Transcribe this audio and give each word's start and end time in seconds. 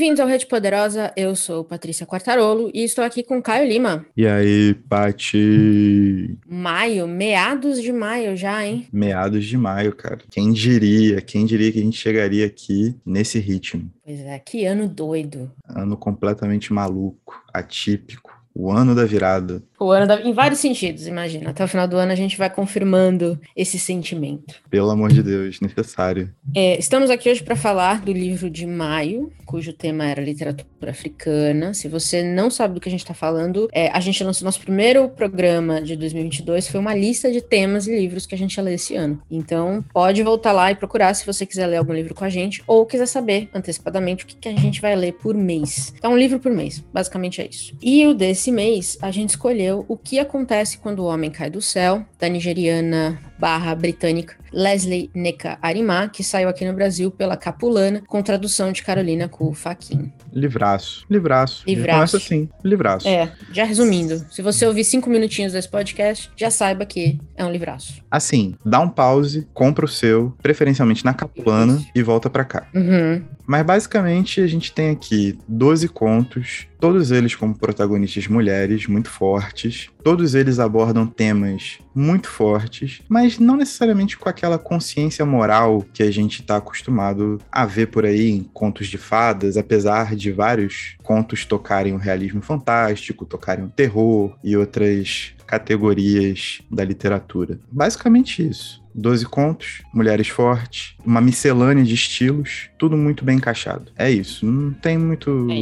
Bem-vindos 0.00 0.20
ao 0.20 0.26
Rede 0.26 0.46
Poderosa, 0.46 1.12
eu 1.14 1.36
sou 1.36 1.62
Patrícia 1.62 2.06
Quartarolo 2.06 2.70
e 2.72 2.82
estou 2.84 3.04
aqui 3.04 3.22
com 3.22 3.42
Caio 3.42 3.68
Lima. 3.68 4.06
E 4.16 4.26
aí, 4.26 4.72
Pati? 4.88 6.38
Maio, 6.48 7.06
meados 7.06 7.82
de 7.82 7.92
maio 7.92 8.34
já, 8.34 8.64
hein? 8.64 8.88
Meados 8.90 9.44
de 9.44 9.58
maio, 9.58 9.94
cara. 9.94 10.20
Quem 10.30 10.54
diria, 10.54 11.20
quem 11.20 11.44
diria 11.44 11.70
que 11.70 11.80
a 11.80 11.82
gente 11.82 11.98
chegaria 11.98 12.46
aqui 12.46 12.94
nesse 13.04 13.38
ritmo? 13.38 13.90
Pois 14.02 14.20
é, 14.20 14.38
que 14.38 14.64
ano 14.64 14.88
doido. 14.88 15.52
Ano 15.68 15.98
completamente 15.98 16.72
maluco, 16.72 17.38
atípico. 17.52 18.39
O 18.54 18.70
ano 18.70 18.94
da 18.94 19.04
virada. 19.04 19.62
O 19.78 19.90
ano 19.90 20.06
da... 20.06 20.20
Em 20.20 20.32
vários 20.32 20.60
sentidos, 20.60 21.06
imagina. 21.06 21.50
Até 21.50 21.64
o 21.64 21.68
final 21.68 21.86
do 21.86 21.96
ano 21.96 22.12
a 22.12 22.16
gente 22.16 22.36
vai 22.36 22.50
confirmando 22.50 23.38
esse 23.56 23.78
sentimento. 23.78 24.56
Pelo 24.68 24.90
amor 24.90 25.12
de 25.12 25.22
Deus, 25.22 25.60
necessário. 25.60 26.32
É, 26.54 26.78
estamos 26.78 27.10
aqui 27.10 27.30
hoje 27.30 27.42
para 27.42 27.56
falar 27.56 28.02
do 28.02 28.12
livro 28.12 28.50
de 28.50 28.66
maio, 28.66 29.32
cujo 29.46 29.72
tema 29.72 30.04
era 30.04 30.20
literatura 30.20 30.90
africana. 30.90 31.72
Se 31.72 31.88
você 31.88 32.22
não 32.22 32.50
sabe 32.50 32.74
do 32.74 32.80
que 32.80 32.88
a 32.88 32.92
gente 32.92 33.00
está 33.00 33.14
falando, 33.14 33.68
é, 33.72 33.88
a 33.88 34.00
gente 34.00 34.22
lançou 34.22 34.44
nosso 34.44 34.60
primeiro 34.60 35.08
programa 35.08 35.80
de 35.80 35.96
2022, 35.96 36.68
foi 36.68 36.80
uma 36.80 36.94
lista 36.94 37.30
de 37.30 37.40
temas 37.40 37.86
e 37.86 37.96
livros 37.96 38.26
que 38.26 38.34
a 38.34 38.38
gente 38.38 38.56
ia 38.56 38.62
ler 38.64 38.74
esse 38.74 38.96
ano. 38.96 39.22
Então, 39.30 39.84
pode 39.92 40.22
voltar 40.22 40.52
lá 40.52 40.70
e 40.70 40.74
procurar 40.74 41.14
se 41.14 41.24
você 41.24 41.46
quiser 41.46 41.66
ler 41.66 41.76
algum 41.76 41.92
livro 41.92 42.14
com 42.14 42.24
a 42.24 42.28
gente 42.28 42.62
ou 42.66 42.84
quiser 42.84 43.06
saber 43.06 43.48
antecipadamente 43.54 44.24
o 44.24 44.26
que, 44.26 44.36
que 44.36 44.48
a 44.48 44.56
gente 44.56 44.80
vai 44.80 44.94
ler 44.96 45.12
por 45.12 45.34
mês. 45.34 45.94
Então, 45.96 46.12
um 46.12 46.18
livro 46.18 46.38
por 46.38 46.52
mês, 46.52 46.84
basicamente 46.92 47.40
é 47.40 47.48
isso. 47.48 47.74
E 47.80 48.06
o 48.06 48.12
desse 48.12 48.39
mês, 48.48 48.96
a 49.02 49.10
gente 49.10 49.30
escolheu 49.30 49.84
O 49.88 49.96
que 49.96 50.20
Acontece 50.20 50.78
Quando 50.78 51.00
o 51.00 51.06
Homem 51.06 51.32
Cai 51.32 51.50
do 51.50 51.60
Céu, 51.60 52.06
da 52.16 52.28
nigeriana 52.28 53.20
barra 53.40 53.74
britânica 53.74 54.34
Leslie 54.52 55.10
Neka 55.14 55.58
Arimá, 55.62 56.08
que 56.08 56.22
saiu 56.22 56.48
aqui 56.48 56.64
no 56.64 56.74
Brasil 56.74 57.10
pela 57.10 57.36
Capulana, 57.36 58.02
com 58.06 58.22
tradução 58.22 58.72
de 58.72 58.82
Carolina 58.82 59.28
Cu 59.28 59.54
Faquin. 59.54 60.12
Livraço. 60.32 61.06
Livraço. 61.08 61.64
Livraço. 61.66 61.96
Começa 61.96 62.16
assim. 62.16 62.48
Livraço. 62.64 63.08
É, 63.08 63.32
já 63.52 63.64
resumindo, 63.64 64.24
se 64.30 64.42
você 64.42 64.66
ouvir 64.66 64.84
cinco 64.84 65.08
minutinhos 65.08 65.52
desse 65.52 65.68
podcast, 65.68 66.30
já 66.36 66.50
saiba 66.50 66.84
que 66.84 67.18
é 67.36 67.44
um 67.44 67.50
livraço. 67.50 68.02
Assim, 68.10 68.54
dá 68.64 68.80
um 68.80 68.88
pause, 68.88 69.48
compra 69.54 69.84
o 69.84 69.88
seu, 69.88 70.36
preferencialmente 70.42 71.04
na 71.04 71.14
Capulana, 71.14 71.80
e 71.94 72.02
volta 72.02 72.28
pra 72.28 72.44
cá. 72.44 72.66
Uhum. 72.74 73.22
Mas 73.46 73.66
basicamente 73.66 74.40
a 74.40 74.46
gente 74.46 74.72
tem 74.72 74.90
aqui 74.90 75.36
12 75.48 75.88
contos, 75.88 76.68
todos 76.78 77.10
eles 77.10 77.34
como 77.34 77.56
protagonistas 77.56 78.28
mulheres 78.28 78.86
muito 78.86 79.10
fortes. 79.10 79.90
Todos 80.02 80.34
eles 80.34 80.58
abordam 80.58 81.06
temas 81.06 81.78
muito 81.94 82.28
fortes, 82.28 83.02
mas 83.08 83.38
não 83.38 83.56
necessariamente 83.56 84.16
com 84.16 84.28
aquela 84.28 84.58
consciência 84.58 85.24
moral 85.26 85.84
que 85.92 86.02
a 86.02 86.10
gente 86.10 86.40
está 86.40 86.56
acostumado 86.56 87.38
a 87.50 87.66
ver 87.66 87.86
por 87.86 88.04
aí 88.04 88.30
em 88.30 88.42
contos 88.42 88.86
de 88.86 88.98
fadas, 88.98 89.56
apesar 89.56 90.14
de 90.14 90.30
vários 90.30 90.96
contos 91.02 91.44
tocarem 91.44 91.92
o 91.92 91.98
realismo 91.98 92.40
fantástico, 92.40 93.26
tocarem 93.26 93.64
o 93.64 93.68
terror 93.68 94.36
e 94.42 94.56
outras 94.56 95.34
categorias 95.46 96.62
da 96.70 96.84
literatura. 96.84 97.58
Basicamente 97.70 98.46
isso. 98.46 98.80
Doze 98.94 99.26
contos, 99.26 99.82
mulheres 99.92 100.28
fortes, 100.28 100.94
uma 101.04 101.20
miscelânea 101.20 101.84
de 101.84 101.94
estilos, 101.94 102.70
tudo 102.78 102.96
muito 102.96 103.24
bem 103.24 103.36
encaixado. 103.36 103.90
É 103.96 104.10
isso. 104.10 104.46
Não 104.46 104.72
tem 104.72 104.96
muito, 104.96 105.30
É 105.50 105.54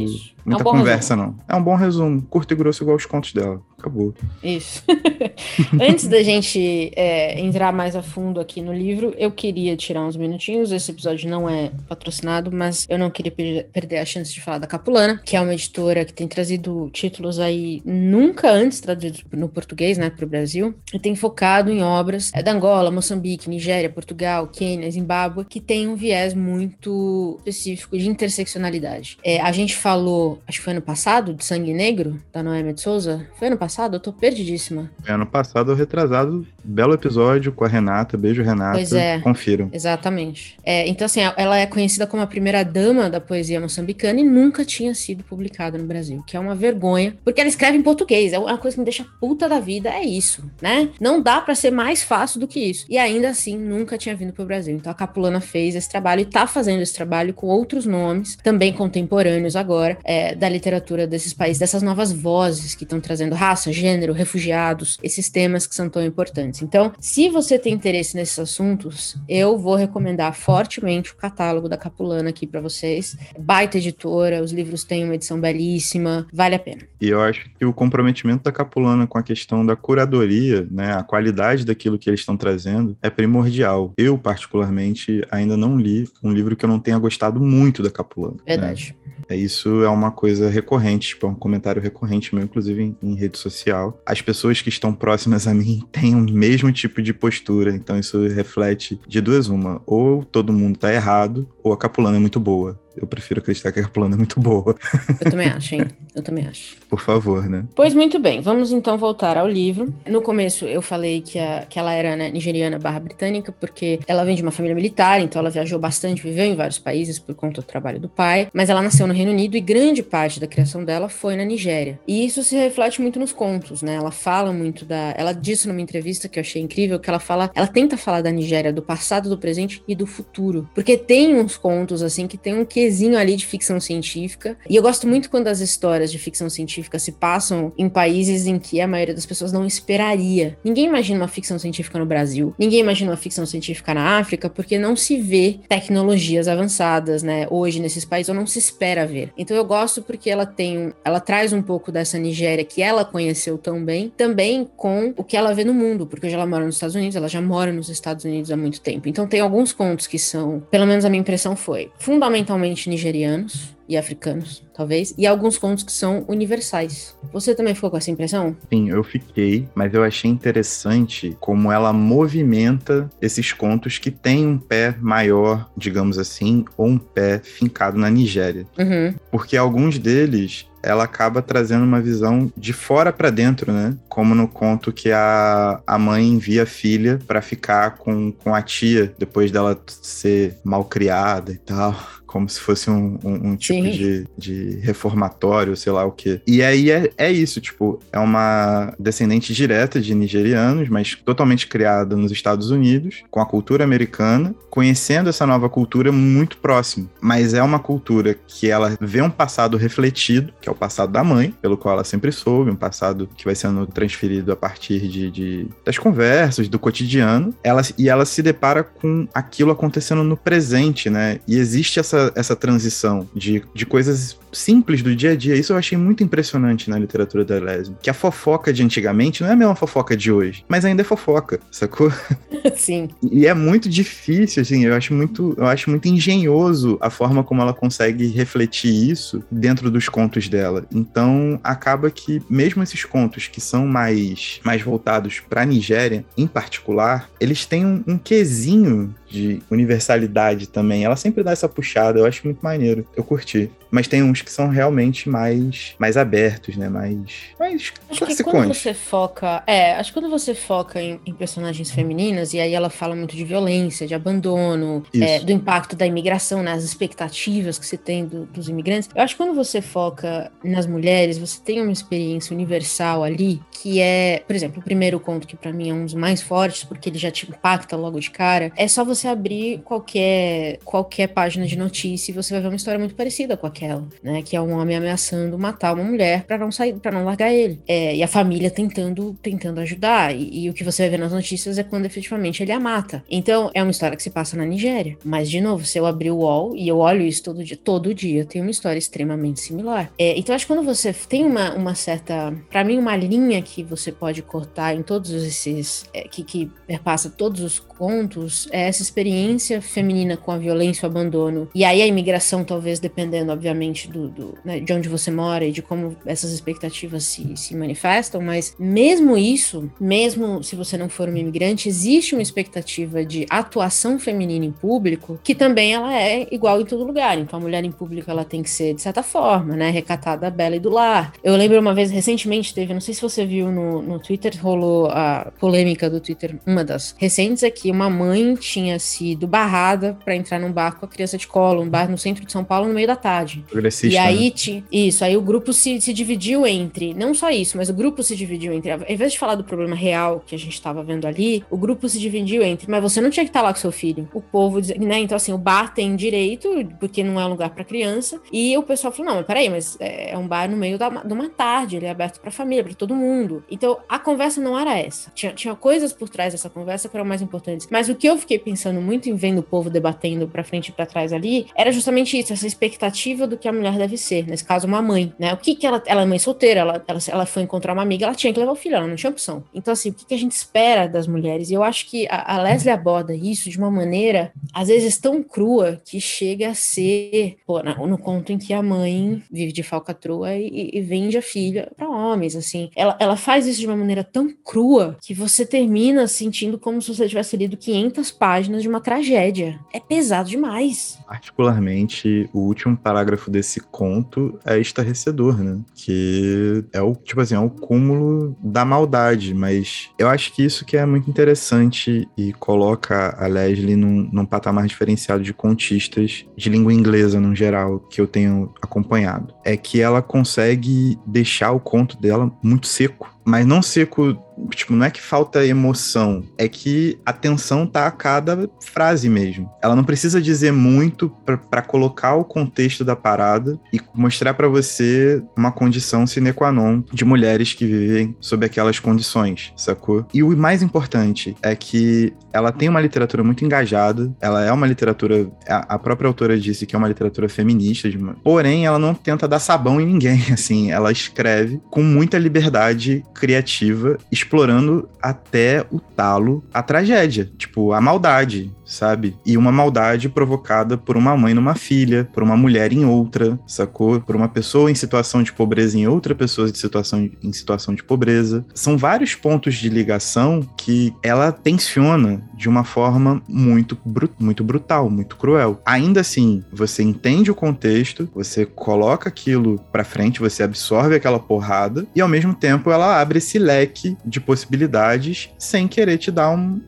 muita 0.45 0.63
É 0.63 0.67
um 0.67 0.71
conversa, 0.71 1.15
não. 1.15 1.35
É 1.47 1.55
um 1.55 1.63
bom 1.63 1.75
resumo, 1.75 2.21
curto 2.23 2.53
e 2.53 2.57
grosso 2.57 2.83
igual 2.83 2.97
os 2.97 3.05
contos 3.05 3.33
dela. 3.33 3.61
Acabou. 3.79 4.13
Isso. 4.43 4.83
Antes 5.81 6.07
da 6.07 6.21
gente 6.21 6.91
é, 6.95 7.39
entrar 7.39 7.71
mais 7.71 7.95
a 7.95 8.01
fundo 8.03 8.39
aqui 8.39 8.61
no 8.61 8.73
livro, 8.73 9.13
eu 9.17 9.31
queria 9.31 9.75
tirar 9.77 10.01
uns 10.05 10.15
minutinhos. 10.17 10.71
Esse 10.71 10.91
episódio 10.91 11.29
não 11.29 11.49
é 11.49 11.71
patrocinado, 11.87 12.51
mas 12.51 12.85
eu 12.89 12.97
não 12.97 13.09
queria 13.09 13.31
per- 13.31 13.67
perder 13.71 13.99
a 13.99 14.05
chance 14.05 14.33
de 14.33 14.41
falar 14.41 14.57
da 14.57 14.67
Capulana, 14.67 15.21
que 15.23 15.35
é 15.35 15.41
uma 15.41 15.53
editora 15.53 16.03
que 16.05 16.13
tem 16.13 16.27
trazido 16.27 16.89
títulos 16.91 17.39
aí 17.39 17.81
nunca 17.85 18.51
antes 18.51 18.79
traduzidos 18.79 19.23
no 19.31 19.47
português, 19.47 19.97
né, 19.97 20.09
para 20.09 20.25
o 20.25 20.27
Brasil, 20.29 20.75
e 20.93 20.99
tem 20.99 21.15
focado 21.15 21.71
em 21.71 21.81
obras 21.81 22.31
é, 22.33 22.43
da 22.43 22.51
Angola, 22.51 22.91
Moçambique, 22.91 23.49
Nigéria, 23.49 23.89
Portugal, 23.89 24.47
Quênia, 24.47 24.89
Zimbábue, 24.91 25.45
que 25.45 25.59
tem 25.61 25.87
um 25.87 25.95
viés 25.95 26.33
muito 26.33 27.37
específico 27.45 27.97
de 27.97 28.07
interseccionalidade. 28.09 29.17
É, 29.23 29.39
a 29.39 29.51
gente 29.51 29.75
falou, 29.75 30.39
acho 30.47 30.57
que 30.59 30.63
foi 30.65 30.73
ano 30.73 30.81
passado, 30.81 31.33
de 31.33 31.45
Sangue 31.45 31.73
Negro, 31.73 32.19
da 32.33 32.43
Noemi 32.43 32.73
de 32.73 32.81
Souza. 32.81 33.25
Foi 33.37 33.47
ano 33.47 33.57
passado? 33.57 33.68
Eu 33.93 33.99
tô 33.99 34.11
perdidíssima. 34.11 34.89
Ano 35.07 35.25
passado, 35.25 35.73
retrasado, 35.73 36.45
belo 36.63 36.93
episódio 36.93 37.51
com 37.51 37.63
a 37.63 37.67
Renata. 37.67 38.17
Beijo, 38.17 38.43
Renata. 38.43 38.77
Pois 38.77 38.91
é. 38.93 39.19
Confiram. 39.19 39.69
Exatamente. 39.71 40.57
É, 40.63 40.87
então, 40.87 41.05
assim, 41.05 41.21
ela 41.37 41.57
é 41.57 41.65
conhecida 41.65 42.07
como 42.07 42.23
a 42.23 42.27
primeira 42.27 42.63
dama 42.63 43.09
da 43.09 43.19
poesia 43.19 43.59
moçambicana 43.59 44.19
e 44.19 44.23
nunca 44.23 44.65
tinha 44.65 44.93
sido 44.93 45.23
publicada 45.23 45.77
no 45.77 45.85
Brasil, 45.85 46.23
que 46.25 46.35
é 46.35 46.39
uma 46.39 46.55
vergonha, 46.55 47.15
porque 47.23 47.39
ela 47.39 47.49
escreve 47.49 47.77
em 47.77 47.81
português. 47.81 48.33
É 48.33 48.39
uma 48.39 48.57
coisa 48.57 48.75
que 48.75 48.81
me 48.81 48.85
deixa 48.85 49.05
puta 49.19 49.47
da 49.49 49.59
vida, 49.59 49.89
é 49.89 50.03
isso, 50.03 50.43
né? 50.61 50.89
Não 50.99 51.21
dá 51.21 51.41
pra 51.41 51.55
ser 51.55 51.71
mais 51.71 52.03
fácil 52.03 52.39
do 52.39 52.47
que 52.47 52.59
isso. 52.59 52.85
E 52.89 52.97
ainda 52.97 53.29
assim, 53.29 53.57
nunca 53.57 53.97
tinha 53.97 54.15
vindo 54.15 54.33
pro 54.33 54.45
Brasil. 54.45 54.75
Então, 54.75 54.91
a 54.91 54.95
Capulana 54.95 55.41
fez 55.41 55.75
esse 55.75 55.89
trabalho 55.89 56.21
e 56.21 56.25
tá 56.25 56.47
fazendo 56.47 56.81
esse 56.81 56.93
trabalho 56.93 57.33
com 57.33 57.47
outros 57.47 57.85
nomes, 57.85 58.37
também 58.37 58.73
contemporâneos 58.73 59.55
agora, 59.55 59.97
é, 60.03 60.35
da 60.35 60.47
literatura 60.47 61.05
desses 61.05 61.33
países, 61.33 61.59
dessas 61.59 61.81
novas 61.81 62.11
vozes 62.11 62.75
que 62.75 62.83
estão 62.83 62.99
trazendo 62.99 63.35
raça, 63.35 63.58
gênero, 63.67 64.13
refugiados, 64.13 64.97
esses 65.03 65.29
temas 65.29 65.67
que 65.67 65.75
são 65.75 65.89
tão 65.89 66.03
importantes. 66.03 66.61
Então, 66.61 66.91
se 66.99 67.29
você 67.29 67.57
tem 67.59 67.73
interesse 67.73 68.15
nesses 68.15 68.39
assuntos, 68.39 69.17
eu 69.27 69.57
vou 69.57 69.75
recomendar 69.75 70.33
fortemente 70.33 71.11
o 71.11 71.15
catálogo 71.15 71.67
da 71.67 71.77
Capulana 71.77 72.29
aqui 72.29 72.45
pra 72.47 72.61
vocês. 72.61 73.17
Baita 73.37 73.77
editora, 73.77 74.41
os 74.43 74.51
livros 74.51 74.83
têm 74.83 75.03
uma 75.03 75.15
edição 75.15 75.39
belíssima, 75.39 76.27
vale 76.31 76.55
a 76.55 76.59
pena. 76.59 76.81
E 77.01 77.09
eu 77.09 77.21
acho 77.21 77.49
que 77.57 77.65
o 77.65 77.73
comprometimento 77.73 78.43
da 78.43 78.51
Capulana 78.51 79.07
com 79.07 79.17
a 79.17 79.23
questão 79.23 79.65
da 79.65 79.75
curadoria, 79.75 80.67
né, 80.69 80.93
a 80.93 81.03
qualidade 81.03 81.65
daquilo 81.65 81.97
que 81.97 82.09
eles 82.09 82.21
estão 82.21 82.37
trazendo, 82.37 82.97
é 83.01 83.09
primordial. 83.09 83.93
Eu, 83.97 84.17
particularmente, 84.17 85.25
ainda 85.31 85.57
não 85.57 85.77
li 85.77 86.07
um 86.23 86.31
livro 86.31 86.55
que 86.55 86.65
eu 86.65 86.69
não 86.69 86.79
tenha 86.79 86.97
gostado 86.97 87.39
muito 87.39 87.81
da 87.81 87.89
Capulana. 87.89 88.35
né? 88.35 88.43
Verdade. 88.45 88.95
É, 89.05 89.08
Isso 89.35 89.83
é 89.83 89.89
uma 89.89 90.11
coisa 90.11 90.49
recorrente, 90.49 91.09
tipo, 91.09 91.25
é 91.25 91.29
um 91.29 91.35
comentário 91.35 91.81
recorrente 91.81 92.33
meu, 92.33 92.43
inclusive 92.43 92.81
em, 92.81 92.97
em 93.01 93.15
rede 93.15 93.37
social. 93.37 93.99
As 94.05 94.21
pessoas 94.21 94.61
que 94.61 94.69
estão 94.69 94.93
próximas 94.93 95.47
a 95.47 95.53
mim 95.53 95.83
têm 95.91 96.15
o 96.15 96.21
mesmo 96.21 96.71
tipo 96.71 97.01
de 97.01 97.13
postura, 97.13 97.71
então 97.71 97.97
isso 97.97 98.27
reflete 98.27 98.99
de 99.07 99.21
duas 99.21 99.47
uma. 99.47 99.81
Ou 99.85 100.23
todo 100.23 100.53
mundo 100.53 100.77
tá 100.77 100.93
errado, 100.93 101.47
ou 101.63 101.73
a 101.73 101.77
Capulana 101.77 102.17
é 102.17 102.19
muito 102.19 102.39
boa. 102.39 102.79
Eu 102.95 103.07
prefiro 103.07 103.39
acreditar 103.39 103.71
que 103.71 103.79
a 103.79 103.83
Capulana 103.83 104.15
é 104.15 104.17
muito 104.17 104.39
boa. 104.39 104.75
Eu 105.21 105.31
também 105.31 105.47
acho, 105.49 105.75
hein? 105.75 105.85
Eu 106.15 106.21
também 106.23 106.45
acho. 106.47 106.75
Por 106.89 106.99
favor, 106.99 107.47
né? 107.47 107.63
Pois 107.75 107.93
muito 107.93 108.19
bem, 108.19 108.41
vamos 108.41 108.71
então 108.71 108.97
voltar 108.97 109.37
ao 109.37 109.47
livro. 109.47 109.93
No 110.07 110.21
começo 110.21 110.65
eu 110.65 110.81
falei 110.81 111.21
que, 111.21 111.37
a- 111.39 111.65
que 111.69 111.79
ela 111.79 111.93
era 111.93 112.15
né, 112.15 112.29
nigeriana 112.29 112.77
barra 112.79 112.99
britânica, 112.99 113.51
porque 113.51 113.99
ela 114.07 114.23
vem 114.25 114.35
de 114.35 114.41
uma 114.41 114.51
família 114.51 114.75
militar, 114.75 115.21
então 115.21 115.39
ela 115.39 115.49
viajou 115.49 115.79
bastante, 115.79 116.21
viveu 116.23 116.45
em 116.45 116.55
vários 116.55 116.79
países 116.79 117.19
por 117.19 117.35
conta 117.35 117.61
do 117.61 117.65
trabalho 117.65 117.99
do 117.99 118.09
pai, 118.09 118.47
mas 118.53 118.69
ela 118.69 118.81
nasceu 118.81 119.07
no 119.07 119.13
Reino 119.13 119.31
Unido 119.31 119.55
e 119.55 119.61
grande 119.61 120.01
parte 120.03 120.39
da 120.39 120.47
criação 120.47 120.83
dela 120.83 121.07
foi 121.07 121.35
na 121.35 121.45
Nigéria. 121.45 121.99
E 122.07 122.25
isso 122.25 122.43
se 122.43 122.55
reflete 122.55 123.01
muito 123.01 123.19
nos 123.19 123.31
contos, 123.31 123.81
né? 123.81 123.95
Ela 123.95 124.11
fala 124.11 124.51
muito 124.51 124.83
da. 124.83 125.13
Ela 125.15 125.31
disse 125.31 125.67
numa 125.67 125.79
entrevista 125.81 126.27
que 126.27 126.37
eu 126.39 126.41
achei 126.41 126.61
incrível 126.61 126.99
que 126.99 127.09
ela 127.09 127.19
fala. 127.19 127.49
Ela 127.55 127.67
tenta 127.67 127.95
falar 127.97 128.21
da 128.21 128.31
Nigéria, 128.31 128.73
do 128.73 128.81
passado, 128.81 129.29
do 129.29 129.37
presente 129.37 129.81
e 129.87 129.95
do 129.95 130.05
futuro. 130.07 130.67
Porque 130.73 130.97
tem 130.97 131.35
uns 131.35 131.55
contos, 131.55 132.01
assim, 132.01 132.27
que 132.27 132.37
tem 132.37 132.53
um 132.59 132.65
quesinho 132.79 133.17
ali 133.17 133.35
de 133.35 133.45
ficção 133.45 133.77
científica. 133.77 134.57
E 134.69 134.73
eu 134.73 134.81
gosto 134.81 135.05
muito 135.05 135.29
quando 135.29 135.47
as 135.47 135.59
histórias 135.59 136.09
de 136.09 136.17
ficção 136.17 136.49
científica 136.49 136.97
se 136.97 137.11
passam 137.11 137.73
em 137.77 137.89
países 137.89 138.47
em 138.47 138.57
que 138.57 138.79
a 138.79 138.87
maioria 138.87 139.13
das 139.13 139.25
pessoas 139.25 139.51
não 139.51 139.65
esperaria. 139.65 140.57
Ninguém 140.63 140.85
imagina 140.85 141.19
uma 141.19 141.27
ficção 141.27 141.59
científica 141.59 141.99
no 141.99 142.05
Brasil. 142.05 142.55
Ninguém 142.57 142.79
imagina 142.79 143.11
uma 143.11 143.17
ficção 143.17 143.45
científica 143.45 143.93
na 143.93 144.17
África, 144.17 144.49
porque 144.49 144.79
não 144.79 144.95
se 144.95 145.17
vê 145.17 145.59
tecnologias 145.67 146.47
avançadas, 146.47 147.21
né? 147.21 147.47
Hoje 147.49 147.81
nesses 147.81 148.05
países, 148.05 148.29
ou 148.29 148.35
não 148.35 148.47
se 148.47 148.59
espera 148.59 149.05
ver. 149.05 149.33
Então 149.37 149.57
eu 149.57 149.65
gosto 149.65 150.01
porque 150.01 150.29
ela 150.29 150.45
tem, 150.45 150.93
ela 151.03 151.19
traz 151.19 151.51
um 151.51 151.61
pouco 151.61 151.91
dessa 151.91 152.17
Nigéria 152.17 152.63
que 152.63 152.81
ela 152.81 153.03
conheceu 153.03 153.57
tão 153.57 153.83
bem, 153.83 154.09
também 154.15 154.65
com 154.77 155.13
o 155.17 155.23
que 155.23 155.35
ela 155.35 155.53
vê 155.53 155.65
no 155.65 155.73
mundo, 155.73 156.07
porque 156.07 156.27
hoje 156.27 156.35
ela 156.35 156.47
mora 156.47 156.65
nos 156.65 156.75
Estados 156.75 156.95
Unidos, 156.95 157.17
ela 157.17 157.27
já 157.27 157.41
mora 157.41 157.73
nos 157.73 157.89
Estados 157.89 158.23
Unidos 158.23 158.49
há 158.51 158.55
muito 158.55 158.79
tempo. 158.79 159.09
Então 159.09 159.27
tem 159.27 159.41
alguns 159.41 159.73
contos 159.73 160.07
que 160.07 160.17
são, 160.17 160.63
pelo 160.71 160.85
menos 160.85 161.03
a 161.03 161.09
minha 161.09 161.19
impressão 161.19 161.57
foi, 161.57 161.91
fundamentalmente 161.97 162.68
nigerianos 162.87 163.75
e 163.89 163.97
africanos, 163.97 164.63
talvez, 164.71 165.15
e 165.17 165.25
alguns 165.25 165.57
contos 165.57 165.83
que 165.83 165.91
são 165.91 166.23
universais. 166.27 167.17
Você 167.33 167.55
também 167.55 167.73
ficou 167.73 167.89
com 167.89 167.97
essa 167.97 168.11
impressão? 168.11 168.55
Sim, 168.71 168.89
eu 168.89 169.03
fiquei, 169.03 169.67
mas 169.73 169.93
eu 169.95 170.03
achei 170.03 170.29
interessante 170.29 171.35
como 171.39 171.71
ela 171.71 171.91
movimenta 171.91 173.09
esses 173.19 173.51
contos 173.51 173.97
que 173.97 174.11
têm 174.11 174.45
um 174.45 174.59
pé 174.59 174.95
maior, 175.01 175.67
digamos 175.75 176.19
assim, 176.19 176.63
ou 176.77 176.87
um 176.87 176.97
pé 176.99 177.39
fincado 177.39 177.97
na 177.97 178.11
Nigéria. 178.11 178.67
Uhum. 178.77 179.15
Porque 179.31 179.57
alguns 179.57 179.97
deles 179.97 180.67
ela 180.81 181.03
acaba 181.03 181.41
trazendo 181.41 181.83
uma 181.83 181.99
visão 181.99 182.51
de 182.55 182.73
fora 182.73 183.11
pra 183.11 183.29
dentro, 183.29 183.71
né? 183.71 183.97
Como 184.07 184.33
no 184.33 184.47
conto 184.47 184.93
que 184.93 185.11
a, 185.11 185.81
a 185.85 185.97
mãe 185.97 186.25
envia 186.25 186.63
a 186.63 186.65
filha 186.65 187.19
pra 187.27 187.41
ficar 187.41 187.97
com, 187.97 188.31
com 188.31 188.53
a 188.55 188.61
tia 188.61 189.13
depois 189.17 189.51
dela 189.51 189.79
ser 189.87 190.57
mal 190.63 190.85
criada 190.85 191.51
e 191.51 191.57
tal. 191.57 191.95
Como 192.29 192.47
se 192.47 192.59
fosse 192.59 192.91
um, 192.91 193.17
um, 193.23 193.49
um 193.49 193.55
tipo 193.55 193.89
de, 193.89 194.27
de 194.37 194.79
reformatório, 194.83 195.75
sei 195.75 195.91
lá 195.91 196.05
o 196.05 196.11
quê. 196.11 196.39
E 196.45 196.61
aí 196.61 196.91
é, 196.91 197.11
é 197.17 197.31
isso, 197.31 197.59
tipo, 197.59 197.99
é 198.11 198.19
uma 198.19 198.93
descendente 198.99 199.51
direta 199.51 199.99
de 199.99 200.13
nigerianos, 200.13 200.89
mas 200.89 201.15
totalmente 201.15 201.65
criada 201.65 202.15
nos 202.15 202.31
Estados 202.31 202.69
Unidos, 202.69 203.23
com 203.31 203.41
a 203.41 203.45
cultura 203.47 203.83
americana, 203.83 204.53
conhecendo 204.69 205.27
essa 205.27 205.47
nova 205.47 205.67
cultura 205.69 206.11
muito 206.11 206.57
próximo. 206.57 207.09
Mas 207.19 207.55
é 207.55 207.63
uma 207.63 207.79
cultura 207.79 208.35
que 208.47 208.69
ela 208.69 208.95
vê 209.01 209.23
um 209.23 209.29
passado 209.29 209.75
refletido, 209.75 210.53
que 210.61 210.69
é 210.69 210.71
o 210.71 210.75
passado 210.75 211.11
da 211.11 211.23
mãe, 211.23 211.51
pelo 211.59 211.77
qual 211.77 211.95
ela 211.95 212.03
sempre 212.03 212.31
soube, 212.31 212.69
um 212.69 212.75
passado 212.75 213.27
que 213.35 213.45
vai 213.45 213.55
sendo 213.55 213.87
transferido 213.87 214.51
a 214.51 214.55
partir 214.55 215.07
de, 215.07 215.31
de 215.31 215.67
das 215.83 215.97
conversas, 215.97 216.69
do 216.69 216.77
cotidiano. 216.77 217.55
Ela, 217.63 217.81
e 217.97 218.07
ela 218.07 218.25
se 218.25 218.43
depara 218.43 218.83
com 218.83 219.27
aquilo 219.33 219.71
acontecendo 219.71 220.23
no 220.23 220.37
presente, 220.37 221.09
né? 221.09 221.39
E 221.47 221.57
existe 221.57 221.99
essa, 221.99 222.18
essa 222.35 222.55
transição 222.55 223.27
de, 223.33 223.63
de 223.73 223.85
coisas 223.85 224.37
simples 224.51 225.01
do 225.01 225.15
dia 225.15 225.31
a 225.31 225.35
dia. 225.35 225.55
Isso 225.55 225.73
eu 225.73 225.77
achei 225.77 225.97
muito 225.97 226.23
impressionante 226.23 226.89
na 226.89 226.97
literatura 226.97 227.45
da 227.45 227.59
Leslie. 227.59 227.95
Que 228.01 228.09
a 228.09 228.13
fofoca 228.13 228.73
de 228.73 228.83
antigamente 228.83 229.41
não 229.41 229.49
é 229.49 229.53
a 229.53 229.55
mesma 229.55 229.75
fofoca 229.75 230.15
de 230.15 230.31
hoje, 230.31 230.65
mas 230.67 230.85
ainda 230.85 231.01
é 231.01 231.05
fofoca, 231.05 231.59
sacou? 231.71 232.11
Sim. 232.75 233.09
E 233.31 233.45
é 233.45 233.53
muito 233.53 233.89
difícil, 233.89 234.61
assim, 234.61 234.85
eu 234.85 234.95
acho 234.95 235.13
muito, 235.13 235.53
eu 235.57 235.65
acho 235.65 235.89
muito 235.89 236.07
engenhoso 236.07 236.97
a 237.01 237.09
forma 237.09 237.43
como 237.43 237.61
ela 237.61 237.73
consegue 237.73 238.27
refletir 238.27 239.09
isso 239.09 239.43
dentro 239.51 239.89
dos 239.91 240.09
contos 240.09 240.47
dela. 240.47 240.85
Então, 240.91 241.59
acaba 241.63 242.09
que 242.09 242.41
mesmo 242.49 242.83
esses 242.83 243.05
contos 243.05 243.47
que 243.47 243.61
são 243.61 243.85
mais, 243.87 244.59
mais 244.63 244.81
voltados 244.81 245.39
para 245.39 245.61
a 245.61 245.65
Nigéria, 245.65 246.25
em 246.37 246.47
particular, 246.47 247.29
eles 247.39 247.65
têm 247.65 247.85
um, 247.85 248.03
um 248.07 248.17
quesinho 248.17 249.13
de 249.29 249.61
universalidade 249.69 250.67
também. 250.67 251.03
Ela 251.03 251.15
sempre 251.15 251.43
dá 251.43 251.51
essa 251.51 251.69
puxada, 251.69 252.19
eu 252.19 252.25
acho 252.25 252.41
muito 252.45 252.59
maneiro. 252.61 253.05
Eu 253.15 253.23
curti. 253.23 253.69
Mas 253.91 254.07
tem 254.07 254.21
uns 254.23 254.41
que 254.41 254.51
são 254.51 254.69
realmente 254.69 255.29
mais, 255.29 255.95
mais 255.97 256.17
abertos, 256.17 256.75
né? 256.77 256.89
Mais, 256.89 257.19
mais 257.59 257.91
acho 258.09 258.25
que 258.25 258.43
quando 258.43 258.73
você 258.73 258.93
foca. 258.93 259.63
É, 259.65 259.93
acho 259.95 260.13
que 260.13 260.19
quando 260.19 260.29
você 260.29 260.53
foca 260.53 261.01
em, 261.01 261.19
em, 261.25 261.33
personagens 261.33 261.91
femininas, 261.91 262.53
e 262.53 262.59
aí 262.59 262.73
ela 262.73 262.89
fala 262.89 263.15
muito 263.15 263.35
de 263.35 263.43
violência, 263.43 264.05
de 264.05 264.13
abandono, 264.13 265.03
é, 265.13 265.39
do 265.39 265.51
impacto 265.51 265.95
da 265.95 266.05
imigração, 266.05 266.61
nas 266.61 266.79
né, 266.79 266.85
expectativas 266.85 267.79
que 267.79 267.85
se 267.85 267.97
tem 267.97 268.25
do, 268.25 268.45
dos 268.45 268.69
imigrantes. 268.69 269.09
Eu 269.13 269.21
acho 269.21 269.35
que 269.35 269.43
quando 269.43 269.55
você 269.55 269.81
foca 269.81 270.51
nas 270.63 270.85
mulheres, 270.85 271.37
você 271.37 271.59
tem 271.61 271.81
uma 271.81 271.91
experiência 271.91 272.53
universal 272.53 273.23
ali, 273.23 273.61
que 273.71 273.99
é, 273.99 274.43
por 274.45 274.55
exemplo, 274.55 274.81
o 274.81 274.83
primeiro 274.83 275.19
conto, 275.19 275.47
que 275.47 275.55
para 275.55 275.71
mim 275.71 275.89
é 275.89 275.93
um 275.93 276.05
dos 276.05 276.13
mais 276.13 276.41
fortes, 276.41 276.83
porque 276.83 277.09
ele 277.09 277.17
já 277.17 277.31
te 277.31 277.49
impacta 277.49 277.95
logo 277.95 278.19
de 278.19 278.29
cara, 278.29 278.71
é 278.75 278.87
só 278.87 279.03
você 279.03 279.27
abrir 279.27 279.79
qualquer, 279.83 280.79
qualquer 280.83 281.27
página 281.27 281.65
de 281.65 281.77
notícia 281.77 282.31
e 282.31 282.35
você 282.35 282.53
vai 282.53 282.61
ver 282.61 282.67
uma 282.67 282.75
história 282.75 282.99
muito 282.99 283.15
parecida 283.15 283.57
com 283.57 283.67
aquela, 283.79 284.07
né? 284.21 284.41
Que 284.41 284.55
é 284.55 284.61
um 284.61 284.73
homem 284.73 284.95
ameaçando 284.95 285.57
matar 285.57 285.93
uma 285.93 286.03
mulher 286.03 286.43
para 286.43 286.57
não 286.57 286.71
sair, 286.71 286.93
para 286.93 287.11
não 287.11 287.23
largar 287.23 287.51
ele. 287.51 287.79
É, 287.87 288.15
e 288.15 288.21
a 288.21 288.27
família 288.27 288.69
tentando, 288.69 289.35
tentando 289.41 289.79
ajudar. 289.79 290.35
E, 290.35 290.65
e, 290.65 290.69
o 290.69 290.73
que 290.73 290.83
você 290.83 291.03
vai 291.03 291.11
ver 291.11 291.19
nas 291.19 291.31
notícias 291.31 291.77
é 291.77 291.83
quando 291.83 292.05
efetivamente 292.05 292.61
ele 292.61 292.71
a 292.71 292.79
mata. 292.79 293.23
Então, 293.29 293.71
é 293.73 293.81
uma 293.81 293.91
história 293.91 294.17
que 294.17 294.23
se 294.23 294.29
passa 294.29 294.57
na 294.57 294.65
Nigéria. 294.65 295.17
Mas, 295.23 295.49
de 295.49 295.61
novo, 295.61 295.85
se 295.85 295.97
eu 295.97 296.05
abrir 296.05 296.31
o 296.31 296.37
UOL 296.37 296.75
e 296.75 296.87
eu 296.87 296.97
olho 296.97 297.21
isso 297.21 297.43
todo 297.43 297.63
dia, 297.63 297.77
todo 297.77 298.13
dia 298.13 298.45
tem 298.45 298.61
uma 298.61 298.71
história 298.71 298.99
extremamente 298.99 299.61
similar. 299.61 300.11
É, 300.17 300.37
então, 300.37 300.53
acho 300.53 300.65
que 300.65 300.73
quando 300.73 300.85
você 300.85 301.13
tem 301.13 301.45
uma, 301.45 301.73
uma 301.73 301.95
certa. 301.95 302.53
para 302.69 302.83
mim, 302.83 302.97
uma 302.97 303.15
linha 303.15 303.61
que 303.61 303.83
você 303.83 304.11
pode 304.11 304.41
cortar 304.41 304.95
em 304.95 305.01
todos 305.01 305.31
esses. 305.31 306.05
É, 306.13 306.27
que, 306.27 306.43
que 306.43 306.71
perpassa 306.85 307.29
todos 307.29 307.61
os 307.61 307.79
contos, 307.79 308.67
é 308.71 308.87
essa 308.87 309.01
experiência 309.01 309.81
feminina 309.81 310.37
com 310.37 310.51
a 310.51 310.57
violência 310.57 311.05
o 311.05 311.11
abandono, 311.11 311.69
e 311.75 311.83
aí 311.83 312.01
a 312.01 312.07
imigração, 312.07 312.63
talvez 312.63 312.99
dependendo, 312.99 313.51
obviamente, 313.51 313.68
do, 314.09 314.29
do 314.29 314.57
né, 314.63 314.79
de 314.79 314.93
onde 314.93 315.09
você 315.09 315.31
mora 315.31 315.65
e 315.65 315.71
de 315.71 315.81
como 315.81 316.15
essas 316.25 316.51
expectativas 316.51 317.23
se, 317.23 317.55
se 317.55 317.75
manifestam, 317.75 318.41
mas 318.41 318.75
mesmo 318.79 319.37
isso, 319.37 319.91
mesmo 319.99 320.63
se 320.63 320.75
você 320.75 320.97
não 320.97 321.09
for 321.09 321.29
uma 321.29 321.39
imigrante, 321.39 321.89
existe 321.89 322.33
uma 322.33 322.41
expectativa 322.41 323.23
de 323.23 323.45
atuação 323.49 324.19
feminina 324.19 324.65
em 324.65 324.71
público 324.71 325.39
que 325.43 325.55
também 325.55 325.93
ela 325.93 326.13
é 326.13 326.47
igual 326.51 326.81
em 326.81 326.85
todo 326.85 327.03
lugar. 327.03 327.37
Então 327.37 327.59
a 327.59 327.61
mulher 327.61 327.83
em 327.83 327.91
público 327.91 328.29
ela 328.29 328.45
tem 328.45 328.63
que 328.63 328.69
ser, 328.69 328.93
de 328.93 329.01
certa 329.01 329.23
forma, 329.23 329.75
né, 329.75 329.89
recatada, 329.89 330.49
bela 330.49 330.75
e 330.75 330.79
do 330.79 330.89
lar. 330.89 331.33
Eu 331.43 331.55
lembro 331.55 331.79
uma 331.79 331.93
vez, 331.93 332.11
recentemente 332.11 332.73
teve, 332.73 332.93
não 332.93 333.01
sei 333.01 333.13
se 333.13 333.21
você 333.21 333.45
viu 333.45 333.71
no, 333.71 334.01
no 334.01 334.19
Twitter, 334.19 334.53
rolou 334.61 335.07
a 335.07 335.51
polêmica 335.59 336.09
do 336.09 336.19
Twitter, 336.19 336.57
uma 336.65 336.83
das 336.83 337.15
recentes 337.17 337.63
é 337.63 337.69
que 337.69 337.91
uma 337.91 338.09
mãe 338.09 338.55
tinha 338.55 338.99
sido 338.99 339.47
barrada 339.47 340.17
para 340.23 340.35
entrar 340.35 340.59
num 340.59 340.71
bar 340.71 340.99
com 340.99 341.05
a 341.05 341.09
criança 341.09 341.37
de 341.37 341.47
colo, 341.47 341.81
um 341.81 341.89
bar 341.89 342.09
no 342.09 342.17
centro 342.17 342.45
de 342.45 342.51
São 342.51 342.63
Paulo 342.63 342.87
no 342.87 342.93
meio 342.93 343.07
da 343.07 343.15
tarde. 343.15 343.58
Progressista, 343.69 344.15
e 344.15 344.17
aí, 344.17 344.53
né? 344.67 344.83
isso, 344.91 345.23
aí 345.23 345.35
o 345.35 345.41
grupo 345.41 345.73
se, 345.73 345.99
se 346.01 346.13
dividiu 346.13 346.65
entre, 346.65 347.13
não 347.13 347.33
só 347.33 347.49
isso, 347.49 347.77
mas 347.77 347.89
o 347.89 347.93
grupo 347.93 348.21
se 348.23 348.35
dividiu 348.35 348.73
entre, 348.73 348.91
ao 348.91 348.99
invés 349.09 349.33
de 349.33 349.39
falar 349.39 349.55
do 349.55 349.63
problema 349.63 349.95
real 349.95 350.43
que 350.45 350.55
a 350.55 350.57
gente 350.57 350.73
estava 350.73 351.03
vendo 351.03 351.25
ali, 351.25 351.63
o 351.69 351.77
grupo 351.77 352.07
se 352.07 352.19
dividiu 352.19 352.63
entre, 352.63 352.89
mas 352.89 353.01
você 353.01 353.21
não 353.21 353.29
tinha 353.29 353.43
que 353.43 353.49
estar 353.49 353.61
tá 353.61 353.67
lá 353.67 353.73
com 353.73 353.79
seu 353.79 353.91
filho. 353.91 354.27
O 354.33 354.41
povo, 354.41 354.79
né? 354.97 355.19
Então, 355.19 355.35
assim, 355.35 355.53
o 355.53 355.57
bar 355.57 355.93
tem 355.93 356.15
direito, 356.15 356.69
porque 356.99 357.23
não 357.23 357.39
é 357.39 357.45
um 357.45 357.49
lugar 357.49 357.69
para 357.71 357.83
criança, 357.83 358.39
e 358.51 358.77
o 358.77 358.83
pessoal 358.83 359.11
falou: 359.11 359.31
não, 359.31 359.37
mas 359.37 359.45
peraí, 359.45 359.69
mas 359.69 359.97
é, 359.99 360.31
é 360.31 360.37
um 360.37 360.47
bar 360.47 360.69
no 360.69 360.77
meio 360.77 360.97
da, 360.97 361.09
de 361.09 361.33
uma 361.33 361.49
tarde, 361.49 361.97
ele 361.97 362.05
é 362.05 362.09
aberto 362.09 362.39
para 362.39 362.51
família, 362.51 362.83
para 362.83 362.93
todo 362.93 363.15
mundo. 363.15 363.63
Então, 363.69 363.97
a 364.07 364.19
conversa 364.19 364.61
não 364.61 364.77
era 364.77 364.97
essa. 364.97 365.31
Tinha, 365.33 365.53
tinha 365.53 365.75
coisas 365.75 366.13
por 366.13 366.29
trás 366.29 366.53
dessa 366.53 366.69
conversa 366.69 367.09
que 367.09 367.15
eram 367.15 367.25
mais 367.25 367.41
importantes. 367.41 367.87
Mas 367.91 368.09
o 368.09 368.15
que 368.15 368.27
eu 368.27 368.37
fiquei 368.37 368.59
pensando 368.59 369.01
muito 369.01 369.29
em 369.29 369.35
vendo 369.35 369.59
o 369.59 369.63
povo 369.63 369.89
debatendo 369.89 370.47
para 370.47 370.63
frente 370.63 370.89
e 370.89 370.91
para 370.91 371.05
trás 371.05 371.33
ali, 371.33 371.67
era 371.75 371.91
justamente 371.91 372.37
isso, 372.37 372.53
essa 372.53 372.67
expectativa 372.67 373.47
do 373.49 373.57
que 373.57 373.67
a 373.67 373.73
mulher 373.73 373.97
deve 373.97 374.17
ser, 374.17 374.47
nesse 374.47 374.63
caso 374.63 374.87
uma 374.87 375.01
mãe, 375.01 375.33
né? 375.39 375.53
O 375.53 375.57
que 375.57 375.75
que 375.75 375.85
ela, 375.85 376.01
ela 376.05 376.21
é 376.21 376.25
mãe 376.25 376.39
solteira, 376.39 376.81
ela, 376.81 377.03
ela, 377.07 377.19
ela 377.27 377.45
foi 377.45 377.63
encontrar 377.63 377.93
uma 377.93 378.01
amiga, 378.01 378.25
ela 378.25 378.35
tinha 378.35 378.53
que 378.53 378.59
levar 378.59 378.71
o 378.71 378.75
filho, 378.75 378.95
ela 378.95 379.07
não 379.07 379.15
tinha 379.15 379.29
opção. 379.29 379.63
Então 379.73 379.91
assim, 379.91 380.09
o 380.09 380.13
que, 380.13 380.25
que 380.25 380.33
a 380.33 380.37
gente 380.37 380.51
espera 380.51 381.07
das 381.07 381.27
mulheres? 381.27 381.69
E 381.69 381.73
eu 381.73 381.83
acho 381.83 382.07
que 382.07 382.27
a, 382.29 382.55
a 382.55 382.61
Leslie 382.61 382.93
aborda 382.93 383.33
isso 383.33 383.69
de 383.69 383.77
uma 383.77 383.91
maneira, 383.91 384.51
às 384.73 384.87
vezes 384.87 385.17
tão 385.17 385.43
crua, 385.43 385.99
que 386.05 386.19
chega 386.19 386.69
a 386.69 386.73
ser, 386.73 387.57
pô, 387.65 387.81
no, 387.81 388.07
no 388.07 388.17
conto 388.17 388.51
em 388.51 388.57
que 388.57 388.73
a 388.73 388.81
mãe 388.81 389.43
vive 389.51 389.71
de 389.71 389.83
falcatrua 389.83 390.55
e, 390.55 390.91
e 390.93 391.01
vende 391.01 391.37
a 391.37 391.41
filha 391.41 391.91
para 391.95 392.09
homens, 392.09 392.55
assim. 392.55 392.89
Ela, 392.95 393.17
ela 393.19 393.35
faz 393.35 393.67
isso 393.67 393.79
de 393.79 393.87
uma 393.87 393.95
maneira 393.95 394.23
tão 394.23 394.49
crua 394.63 395.17
que 395.21 395.33
você 395.33 395.65
termina 395.65 396.27
sentindo 396.27 396.77
como 396.77 397.01
se 397.01 397.13
você 397.13 397.27
tivesse 397.27 397.57
lido 397.57 397.77
500 397.77 398.31
páginas 398.31 398.81
de 398.81 398.89
uma 398.89 399.01
tragédia. 399.01 399.79
É 399.93 399.99
pesado 399.99 400.49
demais. 400.49 401.19
Particularmente, 401.27 402.49
o 402.53 402.59
último 402.59 402.97
parágrafo 402.97 403.38
desse 403.47 403.79
conto 403.79 404.57
é 404.65 404.79
estarrecedor, 404.79 405.61
né? 405.63 405.79
Que 405.93 406.83
é 406.91 407.01
o, 407.01 407.13
tipo 407.13 407.39
assim, 407.41 407.53
é 407.53 407.59
o 407.59 407.69
cúmulo 407.69 408.57
da 408.63 408.83
maldade, 408.83 409.53
mas 409.53 410.09
eu 410.17 410.27
acho 410.27 410.51
que 410.53 410.63
isso 410.63 410.83
que 410.83 410.97
é 410.97 411.05
muito 411.05 411.29
interessante 411.29 412.27
e 412.35 412.53
coloca 412.53 413.35
a 413.37 413.45
Leslie 413.45 413.95
num, 413.95 414.27
num 414.31 414.45
patamar 414.45 414.87
diferenciado 414.87 415.43
de 415.43 415.53
contistas 415.53 416.45
de 416.57 416.69
língua 416.69 416.93
inglesa 416.93 417.39
no 417.39 417.55
geral, 417.55 417.99
que 417.99 418.19
eu 418.19 418.25
tenho 418.25 418.73
acompanhado. 418.81 419.53
É 419.63 419.77
que 419.77 420.01
ela 420.01 420.21
consegue 420.21 421.19
deixar 421.27 421.71
o 421.71 421.79
conto 421.79 422.19
dela 422.19 422.51
muito 422.63 422.87
seco, 422.87 423.29
mas 423.45 423.65
não 423.65 423.81
seco 423.81 424.37
tipo, 424.71 424.93
não 424.93 425.05
é 425.05 425.11
que 425.11 425.21
falta 425.21 425.65
emoção, 425.65 426.43
é 426.57 426.67
que 426.67 427.19
a 427.25 427.33
tensão 427.33 427.85
tá 427.85 428.07
a 428.07 428.11
cada 428.11 428.69
frase 428.81 429.29
mesmo. 429.29 429.69
Ela 429.81 429.95
não 429.95 430.03
precisa 430.03 430.41
dizer 430.41 430.71
muito 430.71 431.29
para 431.69 431.81
colocar 431.81 432.35
o 432.35 432.43
contexto 432.43 433.03
da 433.03 433.15
parada 433.15 433.79
e 433.93 433.99
mostrar 434.13 434.53
para 434.53 434.67
você 434.67 435.41
uma 435.57 435.71
condição 435.71 436.25
sine 436.27 436.53
qua 436.53 436.71
non 436.71 437.03
de 437.11 437.25
mulheres 437.25 437.73
que 437.73 437.85
vivem 437.85 438.35
sob 438.39 438.65
aquelas 438.65 438.99
condições, 438.99 439.73
sacou? 439.75 440.25
E 440.33 440.43
o 440.43 440.55
mais 440.57 440.81
importante 440.81 441.55
é 441.61 441.75
que 441.75 442.33
ela 442.51 442.71
tem 442.71 442.89
uma 442.89 443.01
literatura 443.01 443.43
muito 443.43 443.63
engajada, 443.63 444.33
ela 444.41 444.63
é 444.63 444.71
uma 444.71 444.87
literatura, 444.87 445.49
a 445.67 445.99
própria 445.99 446.27
autora 446.27 446.59
disse 446.59 446.85
que 446.85 446.95
é 446.95 446.99
uma 446.99 447.07
literatura 447.07 447.47
feminista, 447.47 448.09
porém 448.43 448.85
ela 448.85 448.97
não 448.97 449.13
tenta 449.13 449.47
dar 449.47 449.59
sabão 449.59 450.01
em 450.01 450.05
ninguém, 450.05 450.41
assim, 450.51 450.91
ela 450.91 451.11
escreve 451.11 451.81
com 451.89 452.01
muita 452.01 452.37
liberdade 452.37 453.23
criativa, 453.33 454.17
explorando 454.49 455.07
até 455.21 455.85
o 455.91 455.99
talo 455.99 456.63
a 456.73 456.81
tragédia, 456.81 457.49
tipo, 457.55 457.93
a 457.93 458.01
maldade, 458.01 458.73
sabe? 458.83 459.35
E 459.45 459.55
uma 459.55 459.71
maldade 459.71 460.27
provocada 460.27 460.97
por 460.97 461.15
uma 461.15 461.37
mãe 461.37 461.53
numa 461.53 461.75
filha, 461.75 462.27
por 462.33 462.41
uma 462.41 462.57
mulher 462.57 462.91
em 462.91 463.05
outra, 463.05 463.59
sacou? 463.67 464.19
Por 464.19 464.35
uma 464.35 464.49
pessoa 464.49 464.89
em 464.89 464.95
situação 464.95 465.43
de 465.43 465.53
pobreza 465.53 465.97
em 465.97 466.07
outra 466.07 466.33
pessoa 466.33 466.71
de 466.71 466.77
situação, 466.77 467.29
em 467.43 467.53
situação 467.53 467.93
de 467.93 468.03
pobreza. 468.03 468.65
São 468.73 468.97
vários 468.97 469.35
pontos 469.35 469.75
de 469.75 469.87
ligação 469.87 470.67
que 470.75 471.13
ela 471.21 471.51
tensiona 471.51 472.41
de 472.55 472.67
uma 472.67 472.83
forma 472.83 473.41
muito, 473.47 473.97
muito 474.39 474.63
brutal, 474.63 475.09
muito 475.09 475.35
cruel. 475.35 475.79
Ainda 475.85 476.21
assim, 476.21 476.63
você 476.71 477.03
entende 477.03 477.51
o 477.51 477.55
contexto, 477.55 478.27
você 478.33 478.65
coloca 478.65 479.29
aquilo 479.29 479.79
pra 479.91 480.03
frente, 480.03 480.39
você 480.39 480.63
absorve 480.63 481.15
aquela 481.15 481.39
porrada 481.39 482.07
e 482.15 482.21
ao 482.21 482.27
mesmo 482.27 482.53
tempo 482.53 482.89
ela 482.89 483.21
abre 483.21 483.37
esse 483.37 483.59
leque 483.59 484.17
de 484.25 484.38
possibilidades 484.39 485.49
sem 485.57 485.87
querer 485.87 486.17
te 486.17 486.31
dar 486.31 486.51
um, 486.51 486.81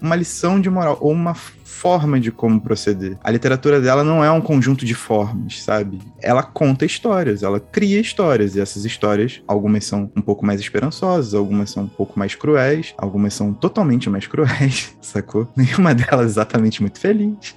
uma 0.00 0.16
lição 0.16 0.60
de 0.60 0.68
moral 0.70 0.98
ou 1.00 1.12
uma 1.12 1.34
forma 1.74 2.20
de 2.20 2.30
como 2.30 2.60
proceder. 2.60 3.18
A 3.22 3.30
literatura 3.30 3.80
dela 3.80 4.04
não 4.04 4.24
é 4.24 4.30
um 4.30 4.40
conjunto 4.40 4.84
de 4.84 4.94
formas, 4.94 5.62
sabe? 5.62 5.98
Ela 6.22 6.42
conta 6.42 6.84
histórias, 6.84 7.42
ela 7.42 7.58
cria 7.58 8.00
histórias, 8.00 8.54
e 8.54 8.60
essas 8.60 8.84
histórias, 8.84 9.42
algumas 9.46 9.84
são 9.84 10.10
um 10.16 10.22
pouco 10.22 10.46
mais 10.46 10.60
esperançosas, 10.60 11.34
algumas 11.34 11.70
são 11.70 11.84
um 11.84 11.88
pouco 11.88 12.18
mais 12.18 12.34
cruéis, 12.34 12.94
algumas 12.96 13.34
são 13.34 13.52
totalmente 13.52 14.08
mais 14.08 14.26
cruéis, 14.26 14.94
sacou? 15.02 15.48
Nenhuma 15.56 15.94
delas 15.94 16.30
exatamente 16.30 16.80
muito 16.80 16.98
feliz. 16.98 17.54